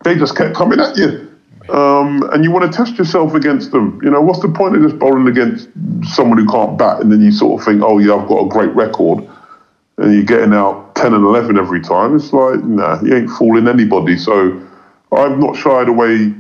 [0.03, 1.25] they just kept coming at you.
[1.69, 3.99] Um, and you want to test yourself against them.
[4.03, 5.69] You know, what's the point of just bowling against
[6.03, 8.49] someone who can't bat and then you sort of think, oh, yeah, I've got a
[8.49, 9.27] great record
[9.97, 12.15] and you're getting out 10 and 11 every time?
[12.15, 14.17] It's like, nah, you ain't fooling anybody.
[14.17, 14.65] So
[15.11, 16.33] I've not shied away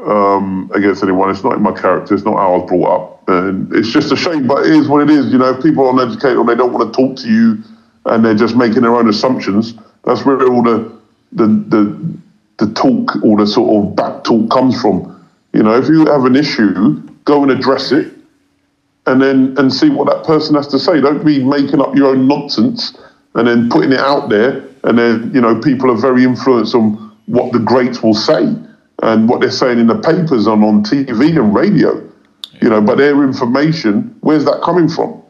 [0.00, 1.30] um, against anyone.
[1.30, 2.14] It's not in my character.
[2.14, 3.28] It's not how I was brought up.
[3.28, 5.32] And it's just a shame, but it is what it is.
[5.32, 7.62] You know, if people aren't educated or they don't want to talk to you
[8.04, 10.92] and they're just making their own assumptions, that's where all the,
[11.32, 12.18] the, the,
[12.58, 15.10] the talk or the sort of back talk comes from.
[15.52, 18.12] You know, if you have an issue, go and address it,
[19.06, 21.00] and then and see what that person has to say.
[21.00, 22.96] Don't be making up your own nonsense
[23.34, 27.12] and then putting it out there, and then you know people are very influenced on
[27.26, 28.54] what the greats will say
[29.02, 32.00] and what they're saying in the papers and on TV and radio.
[32.62, 35.22] You know, but their information, where's that coming from?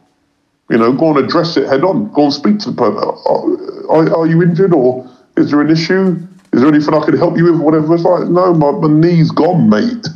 [0.70, 2.12] You know, go and address it head on.
[2.12, 2.98] Go and speak to the person.
[2.98, 6.16] Uh, uh, are, are you injured or is there an issue?
[6.54, 7.60] Is there anything I can help you with?
[7.60, 7.96] Whatever.
[7.96, 10.06] It's like, no, my, my knee's gone, mate.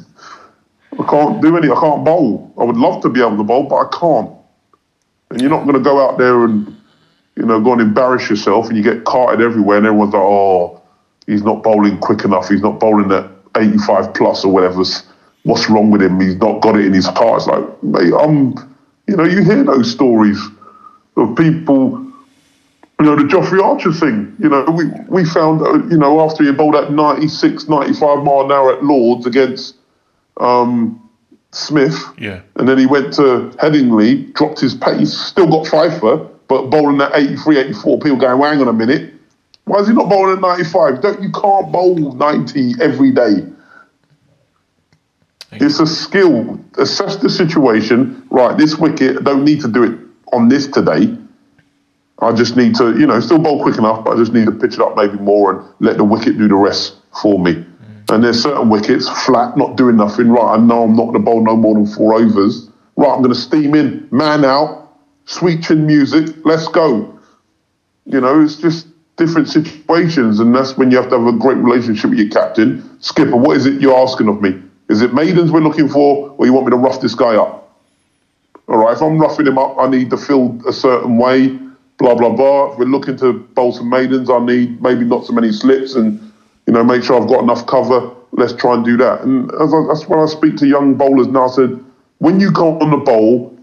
[0.92, 1.68] I can't do any.
[1.68, 2.54] I can't bowl.
[2.56, 4.30] I would love to be able to bowl, but I can't.
[5.30, 6.76] And you're not going to go out there and,
[7.34, 10.80] you know, go and embarrass yourself and you get carted everywhere and everyone's like, oh,
[11.26, 12.48] he's not bowling quick enough.
[12.48, 14.84] He's not bowling at 85 plus or whatever.
[15.42, 16.20] What's wrong with him?
[16.20, 17.38] He's not got it in his heart.
[17.38, 18.54] It's like, mate, I'm,
[19.08, 20.38] you know, you hear those stories
[21.16, 22.07] of people
[23.00, 26.42] you know, the Jofra Archer thing, you know, we, we found, uh, you know, after
[26.42, 29.76] he bowled at 96, 95 mile an hour at Lords against
[30.38, 31.08] um,
[31.52, 32.40] Smith, Yeah.
[32.56, 36.16] and then he went to Headingley, dropped his pace, still got five for,
[36.48, 39.14] but bowling at 83, 84, people going, hang on a minute,
[39.64, 41.00] why is he not bowling at 95?
[41.02, 43.44] Don't, you can't bowl 90 every day.
[45.52, 46.58] It's a skill.
[46.78, 48.26] Assess the situation.
[48.30, 49.98] Right, this wicket, don't need to do it
[50.32, 51.16] on this today.
[52.20, 54.52] I just need to, you know, still bowl quick enough, but I just need to
[54.52, 57.54] pitch it up maybe more and let the wicket do the rest for me.
[57.54, 58.14] Mm.
[58.14, 60.28] And there's certain wickets flat, not doing nothing.
[60.28, 62.68] Right, I know I'm not going to bowl no more than four overs.
[62.96, 64.90] Right, I'm going to steam in, man out,
[65.26, 67.16] sweet chin music, let's go.
[68.06, 71.58] You know, it's just different situations, and that's when you have to have a great
[71.58, 72.98] relationship with your captain.
[73.00, 74.60] Skipper, what is it you're asking of me?
[74.88, 77.76] Is it maidens we're looking for, or you want me to rough this guy up?
[78.66, 81.58] All right, if I'm roughing him up, I need to feel a certain way,
[81.98, 82.72] blah, blah, blah.
[82.72, 86.32] If we're looking to bowl some maidens, I need maybe not so many slips and,
[86.66, 88.14] you know, make sure I've got enough cover.
[88.32, 89.22] Let's try and do that.
[89.22, 91.84] And as I, that's when I speak to young bowlers now, I said,
[92.18, 93.56] when you go on the bowl,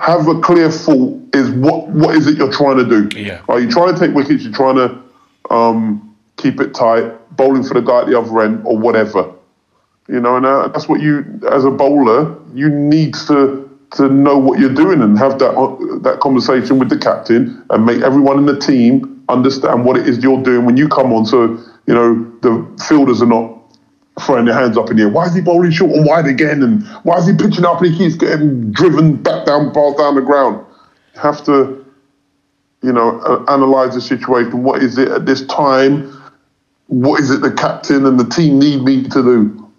[0.00, 3.20] have a clear thought is what, what is it you're trying to do?
[3.20, 3.42] Yeah.
[3.48, 4.42] Are you trying to take wickets?
[4.42, 5.00] You're trying to
[5.54, 9.32] um, keep it tight, bowling for the guy at the other end or whatever.
[10.08, 13.63] You know, and uh, that's what you, as a bowler, you need to
[13.94, 17.86] to know what you're doing and have that uh, that conversation with the captain and
[17.86, 21.26] make everyone in the team understand what it is you're doing when you come on.
[21.26, 23.54] So you know the fielders are not
[24.20, 25.08] throwing their hands up in the air.
[25.08, 26.62] Why is he bowling short and wide again?
[26.62, 30.14] And why is he pitching up and he keeps getting driven back down, balls down
[30.14, 30.64] the ground?
[31.14, 31.84] You have to,
[32.82, 34.62] you know, uh, analyze the situation.
[34.62, 36.12] What is it at this time?
[36.86, 39.70] What is it the captain and the team need me to do?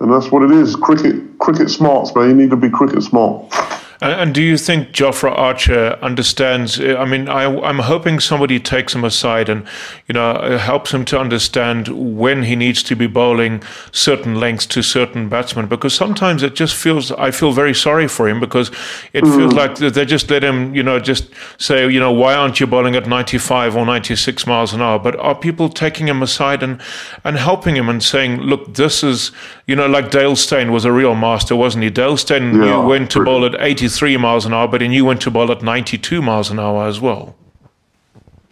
[0.00, 0.76] And that's what it is.
[0.76, 2.30] Cricket, cricket smarts, man.
[2.30, 3.52] You need to be cricket smart.
[4.00, 6.78] And, do you think Jofra Archer understands?
[6.80, 9.66] I mean, I, I'm hoping somebody takes him aside and,
[10.06, 14.82] you know, helps him to understand when he needs to be bowling certain lengths to
[14.82, 15.66] certain batsmen.
[15.66, 18.68] Because sometimes it just feels, I feel very sorry for him because
[19.12, 19.56] it feels mm.
[19.56, 22.96] like they just let him, you know, just say, you know, why aren't you bowling
[22.96, 24.98] at 95 or 96 miles an hour?
[24.98, 26.80] But are people taking him aside and,
[27.24, 29.32] and helping him and saying, look, this is,
[29.66, 31.90] you know, like Dale Steyn was a real master, wasn't he?
[31.90, 33.54] Dale Steyn Yeah, knew when to bowl at
[33.86, 36.88] 83 miles an hour, but he knew when to bowl at 92 miles an hour
[36.88, 37.36] as well.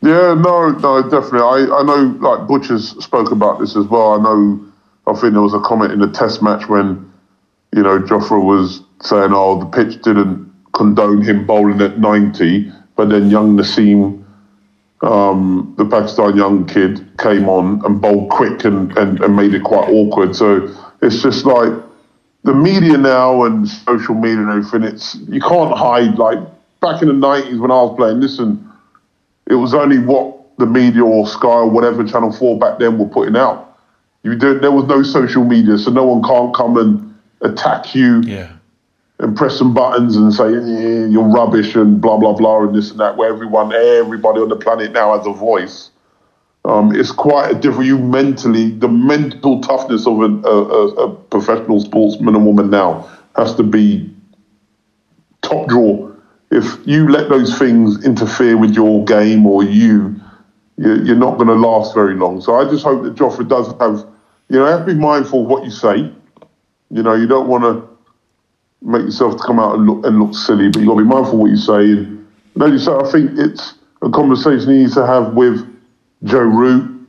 [0.00, 1.40] Yeah, no, no, definitely.
[1.40, 4.12] I, I know, like Butcher's spoke about this as well.
[4.12, 4.64] I know,
[5.08, 7.12] I think there was a comment in the Test match when,
[7.74, 13.08] you know, Jofra was saying, "Oh, the pitch didn't condone him bowling at 90," but
[13.08, 14.22] then young Naseem,
[15.02, 19.64] um, the Pakistan young kid, came on and bowled quick and, and, and made it
[19.64, 20.36] quite awkward.
[20.36, 20.68] So
[21.02, 21.72] it's just like
[22.44, 24.82] the media now and social media and everything.
[24.84, 26.16] It's you can't hide.
[26.18, 26.38] Like
[26.80, 28.70] back in the 90s when I was playing, listen
[29.46, 33.06] it was only what the media or Sky or whatever Channel Four back then were
[33.06, 33.78] putting out.
[34.22, 38.52] You there was no social media, so no one can't come and attack you Yeah.
[39.18, 42.90] and press some buttons and say yeah, you're rubbish and blah blah blah and this
[42.90, 43.16] and that.
[43.16, 45.90] Where everyone, everybody on the planet now has a voice.
[46.64, 47.86] Um, it's quite a different.
[47.86, 53.54] You mentally, the mental toughness of a, a, a professional sportsman and woman now has
[53.56, 54.10] to be
[55.42, 56.10] top draw.
[56.50, 60.18] If you let those things interfere with your game or you,
[60.76, 62.40] you're not going to last very long.
[62.40, 64.08] So I just hope that Jofra does have,
[64.48, 66.10] you know, have to be mindful of what you say.
[66.90, 67.88] You know, you don't want to
[68.80, 71.34] make yourself come out and look and look silly, but you've got to be mindful
[71.34, 71.82] of what you say.
[71.82, 75.73] And you say, I think it's a conversation he needs to have with
[76.24, 77.08] Joe Root,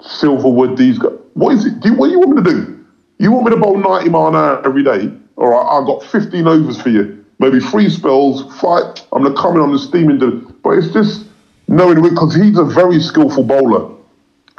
[0.00, 0.76] Silverwood.
[0.76, 1.12] These guys.
[1.34, 1.80] What is it?
[1.80, 2.86] Do you, what do you want me to do?
[3.18, 5.12] You want me to bowl 90 mile an hour every day?
[5.36, 7.24] All right, I've got 15 overs for you.
[7.38, 9.06] Maybe three spells, fight.
[9.12, 10.18] I'm going to come in on the steaming.
[10.62, 11.26] But it's just
[11.68, 13.96] knowing because he's a very skillful bowler.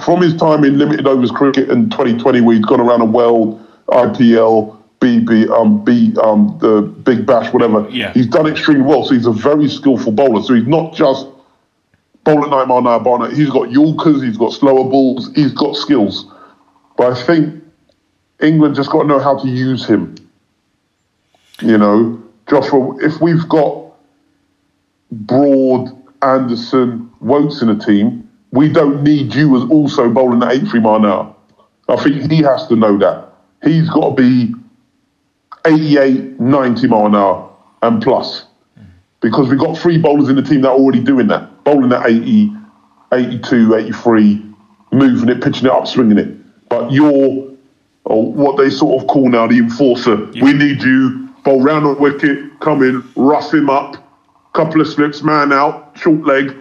[0.03, 3.63] From his time in limited overs cricket in 2020, where he's gone around the world,
[3.87, 7.87] IPL, BB, um, B, um, the Big Bash, whatever.
[7.89, 8.13] Yeah.
[8.13, 9.05] He's done extremely well.
[9.05, 10.41] So he's a very skillful bowler.
[10.41, 11.27] So he's not just
[12.23, 13.31] bowl at night mile an hour bowler.
[13.31, 16.25] He's got Yorkers, he's got slower balls, he's got skills.
[16.97, 17.63] But I think
[18.41, 20.15] England just got to know how to use him.
[21.61, 23.93] You know, Jofra, if we've got
[25.11, 25.89] Broad,
[26.21, 30.95] Anderson, Woakes in a team, we don't need you as also bowling at 83 mile
[30.95, 31.35] an hour.
[31.87, 33.29] I think he has to know that.
[33.63, 34.55] He's got to be
[35.65, 38.45] 88, 90 mile an hour and plus.
[39.19, 41.50] Because we've got three bowlers in the team that are already doing that.
[41.63, 42.51] Bowling at 80,
[43.13, 44.45] 82, 83,
[44.91, 46.69] moving it, pitching it up, swinging it.
[46.69, 47.49] But you're,
[48.05, 50.29] or what they sort of call now the enforcer.
[50.33, 50.43] Yeah.
[50.43, 53.97] We need you, bowl round the wicket, come in, rough him up,
[54.53, 56.55] couple of slips, man out, short leg,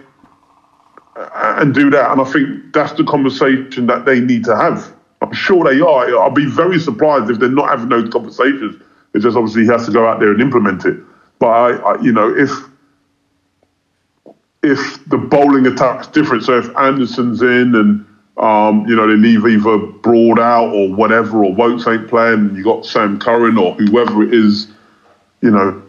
[1.15, 2.11] and do that.
[2.11, 4.93] And I think that's the conversation that they need to have.
[5.21, 6.17] I'm sure they are.
[6.19, 8.81] I'll be very surprised if they're not having those conversations.
[9.13, 10.97] It's just obviously he has to go out there and implement it.
[11.39, 12.49] But I, I you know, if
[14.63, 18.05] if the bowling attack's different, so if Anderson's in and
[18.37, 22.63] um, you know they leave either Broad out or whatever, or Woakes ain't playing, you
[22.63, 24.67] got Sam Curran or whoever it is,
[25.41, 25.81] you know,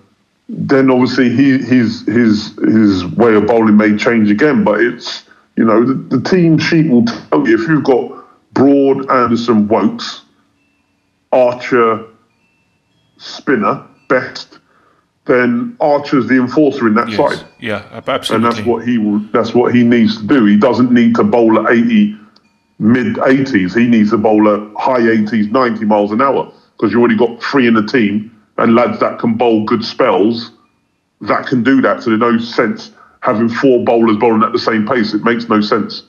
[0.49, 4.65] then obviously he, his his his way of bowling may change again.
[4.65, 5.24] But it's
[5.57, 10.23] you know the, the team sheet will tell you if you've got Broad, Anderson, Woakes,
[11.31, 12.07] Archer,
[13.19, 14.59] Spinner, Best,
[15.27, 17.16] then Archer's the enforcer in that Yes.
[17.16, 18.35] side, Yeah, absolutely.
[18.49, 19.20] and that's what he will.
[19.32, 20.44] That's what he needs to do.
[20.47, 22.16] He doesn't need to bowl at eighty,
[22.81, 23.74] mid eighties.
[23.74, 27.40] He needs to bowl at high eighties, ninety miles an hour because you already got
[27.43, 30.51] three in the team and lads that can bowl good spells
[31.20, 32.03] that can do that.
[32.03, 32.90] So there's no sense
[33.20, 35.15] having four bowlers bowling at the same pace.
[35.15, 36.03] It makes no sense.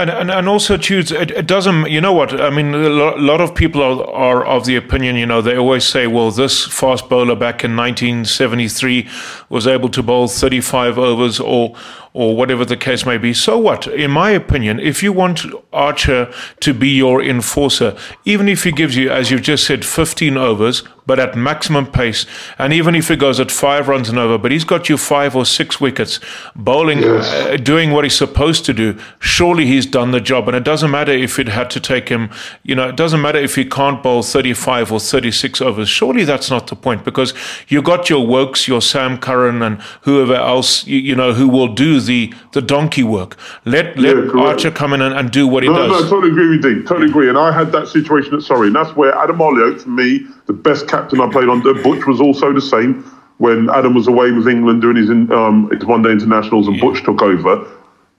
[0.00, 1.90] And, and and also, Tudes, it, it doesn't.
[1.90, 2.40] You know what?
[2.40, 5.16] I mean, a lot of people are, are of the opinion.
[5.16, 9.08] You know, they always say, "Well, this fast bowler back in 1973
[9.48, 11.74] was able to bowl 35 overs, or
[12.12, 13.86] or whatever the case may be." So what?
[13.86, 16.28] In my opinion, if you want Archer
[16.60, 17.94] to be your enforcer,
[18.24, 22.26] even if he gives you, as you've just said, 15 overs, but at maximum pace,
[22.58, 25.34] and even if he goes at five runs and over, but he's got you five
[25.34, 26.20] or six wickets,
[26.54, 27.32] bowling, Yes.
[27.32, 30.48] uh, doing what he's supposed to do, surely he's done the job.
[30.48, 32.28] And it doesn't matter if it had to take him,
[32.62, 35.88] you know, it doesn't matter if he can't bowl 35 or 36 overs.
[35.88, 37.32] Surely that's not the point because
[37.68, 41.68] you got your Woakes, your Sam Curran, and whoever else, you, you know, who will
[41.68, 43.36] do the, the donkey work.
[43.64, 44.40] Let, let Yeah.
[44.42, 46.10] Archer come in and, and do what he No, no, does.
[46.10, 46.82] totally agree with you.
[46.84, 47.28] Totally agree.
[47.28, 50.52] And I had that situation at Surrey, and that's where Adam Hollioake, for me, the
[50.52, 51.74] best captain I played under.
[51.74, 53.02] Butch was also the same
[53.38, 56.80] when Adam was away with England doing his in, um, his one day internationals, and
[56.80, 57.66] Butch took over.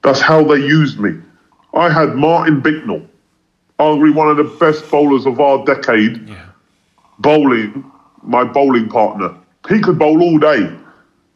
[0.02, 1.12] That's how they used me.
[1.74, 3.02] I had Martin Bicknell,
[3.80, 6.36] arguably one of the best bowlers of our decade, Yeah.
[7.20, 7.84] bowling
[8.24, 9.34] my bowling partner.
[9.70, 10.70] He could bowl all day.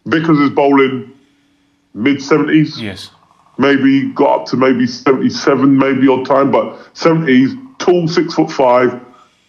[0.08, 1.12] Bickers is bowling
[1.94, 3.12] mid seventies Yes.
[3.58, 9.00] maybe got up to maybe 77 maybe odd time, but 70s, tall, six foot five,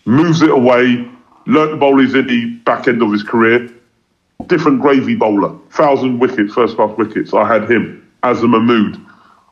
[0.04, 1.08] moves it away,
[1.46, 3.70] learnt to bowl his in the back end of his career.
[4.46, 7.32] Different gravy bowler, thousand wickets, first class wickets.
[7.32, 9.00] I had him, Azhar Mahmood.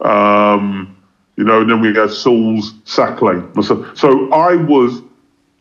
[0.03, 0.97] Um,
[1.37, 3.41] you know, then we had Sauls, Sackley.
[3.63, 5.01] So, so I was,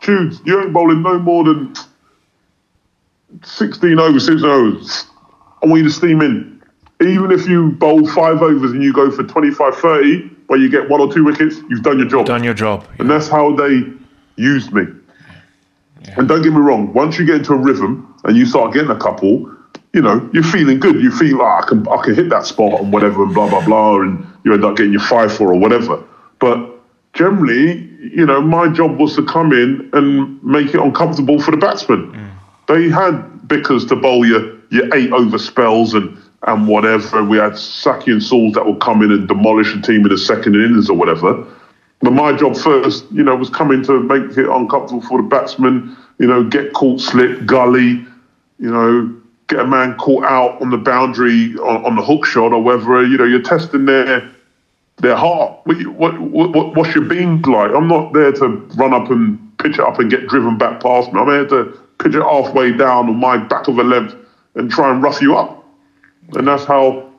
[0.01, 1.73] Tudes, you ain't bowling no more than
[3.43, 5.05] 16 overs, 16 overs.
[5.63, 6.50] I want you to steam in.
[7.01, 10.89] Even if you bowl five overs and you go for 25 30, where you get
[10.89, 12.25] one or two wickets, you've done your job.
[12.25, 12.85] Done your job.
[12.99, 13.83] And that's how they
[14.35, 14.83] used me.
[16.17, 18.89] And don't get me wrong, once you get into a rhythm and you start getting
[18.89, 19.49] a couple,
[19.93, 20.95] you know, you're feeling good.
[20.95, 23.63] You feel like I can I can hit that spot and whatever and blah blah
[23.65, 26.03] blah and you end up getting your five for or whatever.
[26.39, 26.69] But
[27.13, 31.57] generally, you know, my job was to come in and make it uncomfortable for the
[31.57, 32.11] batsman.
[32.11, 32.29] Mm.
[32.67, 37.23] They had Bickers to bowl your your eight over spells and and whatever.
[37.23, 40.17] We had Saki and Sauls that would come in and demolish a team in the
[40.17, 41.45] second innings or whatever.
[42.01, 45.95] But my job first, you know, was coming to make it uncomfortable for the batsman,
[46.17, 48.05] you know, get caught slip, gully,
[48.59, 49.15] you know,
[49.47, 53.05] get a man caught out on the boundary on, on the hook shot or whether,
[53.05, 54.29] you know, you're testing their
[54.97, 55.59] their heart.
[55.65, 57.71] What, what, what, what's your beans like?
[57.71, 61.11] I'm not there to run up and pitch it up and get driven back past
[61.11, 61.19] me.
[61.19, 61.65] I'm here to
[61.99, 64.15] pitch it halfway down on my back of a length
[64.55, 65.60] and try and rough you up.
[66.33, 67.11] And that's how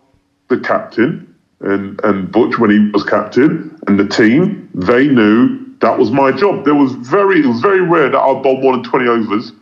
[0.48, 1.32] the captain
[1.62, 6.32] and, and Butch, when he was captain, and the team, they knew that was my
[6.32, 6.64] job.
[6.64, 9.52] There was very, it was very rare that I'd bowl more than 20 overs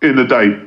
[0.00, 0.58] in a day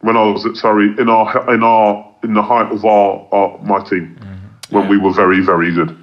[0.00, 3.58] when I was at Surrey in our in our in the height of our, our
[3.58, 4.74] my team mm-hmm.
[4.74, 4.90] when yeah.
[4.90, 5.96] we were very very good.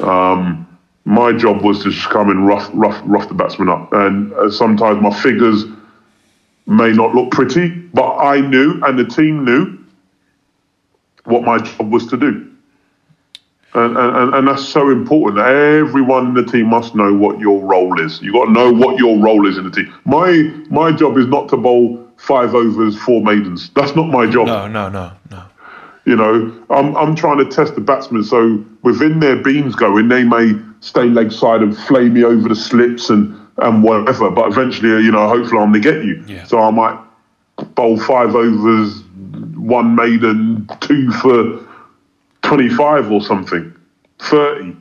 [0.00, 0.68] Um,
[1.04, 4.50] my job was to just come and rough rough rough the batsman up, and uh,
[4.50, 5.64] sometimes my figures
[6.66, 9.81] may not look pretty, but I knew and the team knew
[11.24, 12.48] what my job was to do.
[13.74, 15.38] And, and, and that's so important.
[15.38, 18.20] Everyone in the team must know what your role is.
[18.20, 19.92] You've got to know what your role is in the team.
[20.04, 20.30] My
[20.68, 23.70] my job is not to bowl five overs, four maidens.
[23.70, 24.46] That's not my job.
[24.46, 25.44] No, no, no, no.
[26.04, 28.24] You know, I'm I'm trying to test the batsmen.
[28.24, 32.56] So within their beams going, they may stay leg side and flay me over the
[32.56, 34.30] slips and and whatever.
[34.30, 36.22] But eventually, you know, hopefully I'm going to get you.
[36.26, 36.44] Yeah.
[36.44, 36.98] So I might
[37.74, 39.02] bowl five overs,
[39.56, 41.66] one maiden, two for
[42.42, 43.74] 25 or something,
[44.18, 44.76] 30.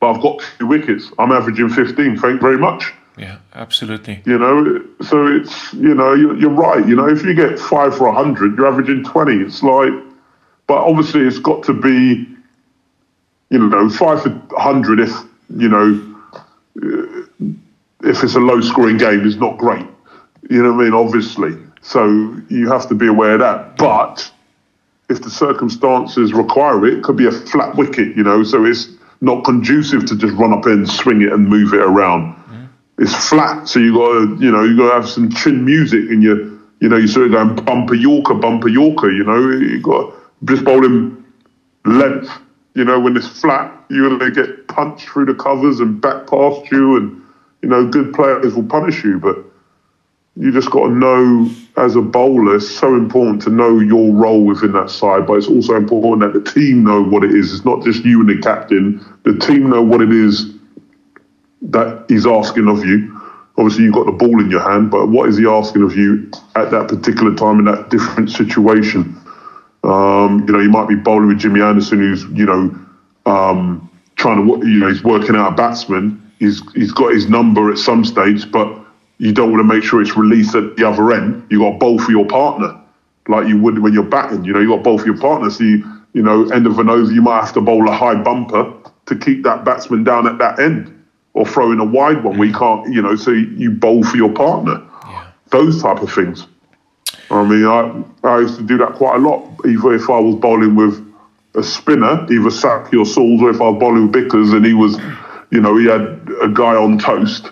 [0.00, 1.10] But I've got two wickets.
[1.18, 2.18] I'm averaging 15.
[2.18, 2.92] Thank very much.
[3.16, 4.22] Yeah, absolutely.
[4.26, 6.86] You know, so it's, you know, you're, you're right.
[6.86, 9.34] You know, if you get five for 100, you're averaging 20.
[9.36, 9.92] It's like,
[10.66, 12.28] but obviously it's got to be,
[13.48, 15.10] you know, five for 100 if,
[15.56, 16.14] you know,
[18.02, 19.86] if it's a low scoring game, is not great.
[20.50, 20.92] You know what I mean?
[20.92, 21.56] Obviously.
[21.82, 23.76] So you have to be aware of that.
[23.76, 24.30] But
[25.08, 28.88] if the circumstances require it, it could be a flat wicket, you know, so it's
[29.20, 32.34] not conducive to just run up and swing it and move it around.
[32.34, 32.68] Mm.
[32.98, 36.10] It's flat, so you got to, you know, you got to have some chin music
[36.10, 39.80] and you, you know, you sort of going bumper Yorker, bumper Yorker, you know, you
[39.80, 40.12] got
[40.44, 41.24] just bowling
[41.84, 42.30] length,
[42.74, 46.26] you know, when it's flat, you're going to get punched through the covers and back
[46.26, 47.22] past you, and
[47.62, 49.38] you know, good players will punish you, but
[50.36, 54.44] you just got to know as a bowler, it's so important to know your role
[54.44, 57.52] within that side, but it's also important that the team know what it is.
[57.54, 59.04] It's not just you and the captain.
[59.24, 60.54] The team know what it is
[61.62, 63.12] that he's asking of you.
[63.58, 66.30] Obviously, you've got the ball in your hand, but what is he asking of you
[66.54, 69.18] at that particular time in that different situation?
[69.84, 72.78] Um, you know, you might be bowling with Jimmy Anderson, who's you know
[73.24, 76.22] um, trying to, you know, he's working out a batsman.
[76.38, 78.85] He's he's got his number at some stage, but
[79.18, 81.46] you don't want to make sure it's released at the other end.
[81.50, 82.78] You got both for your partner,
[83.28, 84.44] like you would when you're batting.
[84.44, 85.50] You know, you got both for your partner.
[85.50, 88.14] So you, you know, end of an over, you might have to bowl a high
[88.14, 88.72] bumper
[89.06, 92.48] to keep that batsman down at that end, or throw in a wide one where
[92.48, 92.92] you can't.
[92.92, 94.82] You know, so you bowl for your partner.
[95.06, 95.30] Yeah.
[95.48, 96.46] Those type of things.
[97.30, 99.48] I mean, I I used to do that quite a lot.
[99.66, 101.02] Either if I was bowling with
[101.54, 104.74] a spinner, either Saki or Sauls, or if I was bowling with Bickers and he
[104.74, 104.98] was,
[105.50, 106.02] you know, he had
[106.42, 107.50] a guy on toast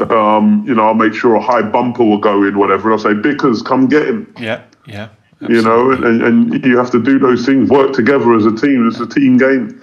[0.00, 2.90] um, you know, I'll make sure a high bumper will go in, whatever.
[2.90, 4.32] And I'll say, Bickers, come get him.
[4.38, 5.08] Yeah, yeah.
[5.42, 5.56] Absolutely.
[5.56, 8.86] You know, and, and you have to do those things, work together as a team.
[8.86, 9.80] It's a team game.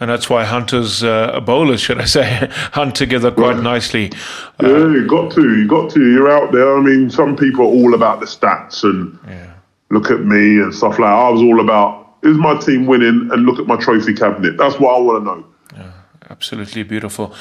[0.00, 4.10] And that's why hunters, uh, bowlers, should I say, hunt together quite nicely.
[4.60, 6.10] Uh, yeah, you got to, you got to.
[6.10, 6.76] You're out there.
[6.76, 9.52] I mean, some people are all about the stats and yeah.
[9.90, 11.14] look at me and stuff like that.
[11.14, 13.30] I was all about, is my team winning?
[13.32, 14.56] And look at my trophy cabinet.
[14.56, 15.46] That's what I want to know.
[15.76, 15.92] Yeah,
[16.28, 17.32] absolutely beautiful.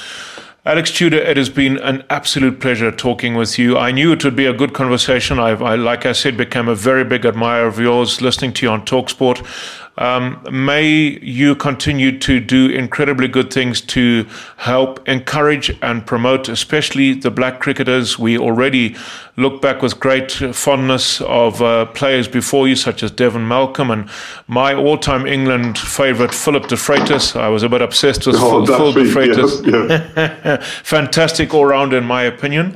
[0.65, 3.77] Alex Tudor, it has been an absolute pleasure talking with you.
[3.77, 5.37] I knew it would be a good conversation.
[5.37, 8.71] I've, I, like I said, became a very big admirer of yours, listening to you
[8.71, 9.45] on Talksport.
[9.97, 14.25] Um, may you continue to do incredibly good things to
[14.55, 18.17] help encourage and promote, especially the black cricketers.
[18.17, 18.95] We already
[19.35, 24.07] look back with great fondness of uh, players before you, such as Devon Malcolm and
[24.47, 27.35] my all-time England favourite Philip de Freitas.
[27.35, 29.65] I was a bit obsessed with oh, Phil, de Freitas.
[29.65, 30.13] Yes,
[30.45, 30.57] yeah.
[30.83, 32.75] Fantastic all-round, in my opinion.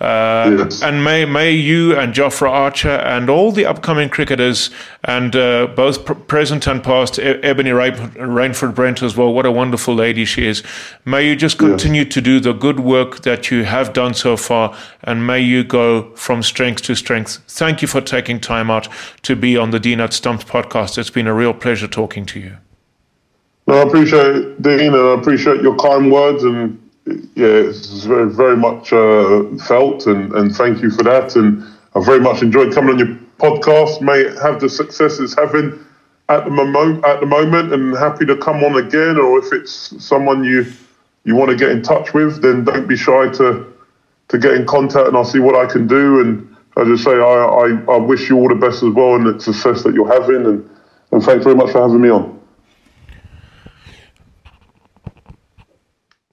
[0.00, 0.82] Uh, yes.
[0.82, 4.70] And may may you and Jofra Archer and all the upcoming cricketers
[5.04, 9.32] and uh, both pr- present and past, e- Ebony Rainford Brent as well.
[9.32, 10.62] What a wonderful lady she is.
[11.04, 12.14] May you just continue yes.
[12.14, 15.95] to do the good work that you have done so far, and may you go
[16.14, 17.38] from strength to strength.
[17.48, 18.88] Thank you for taking time out
[19.22, 20.98] to be on the Dean at Stumps podcast.
[20.98, 22.56] It's been a real pleasure talking to you.
[23.66, 28.56] No, I appreciate Dean, and I appreciate your kind words and yeah, it's very, very
[28.56, 31.36] much uh, felt, and, and thank you for that.
[31.36, 31.62] And
[31.94, 35.78] I very much enjoyed coming on your podcast may have the success it's having
[36.28, 37.04] at the moment.
[37.04, 39.18] At the moment, and happy to come on again.
[39.18, 40.66] Or if it's someone you
[41.24, 43.72] you want to get in touch with, then don't be shy to
[44.28, 46.20] to get in contact, and I'll see what I can do.
[46.20, 49.26] And as I say, I, I, I wish you all the best as well, and
[49.26, 50.46] the success that you're having.
[50.46, 50.70] And,
[51.12, 52.35] and thanks very much for having me on.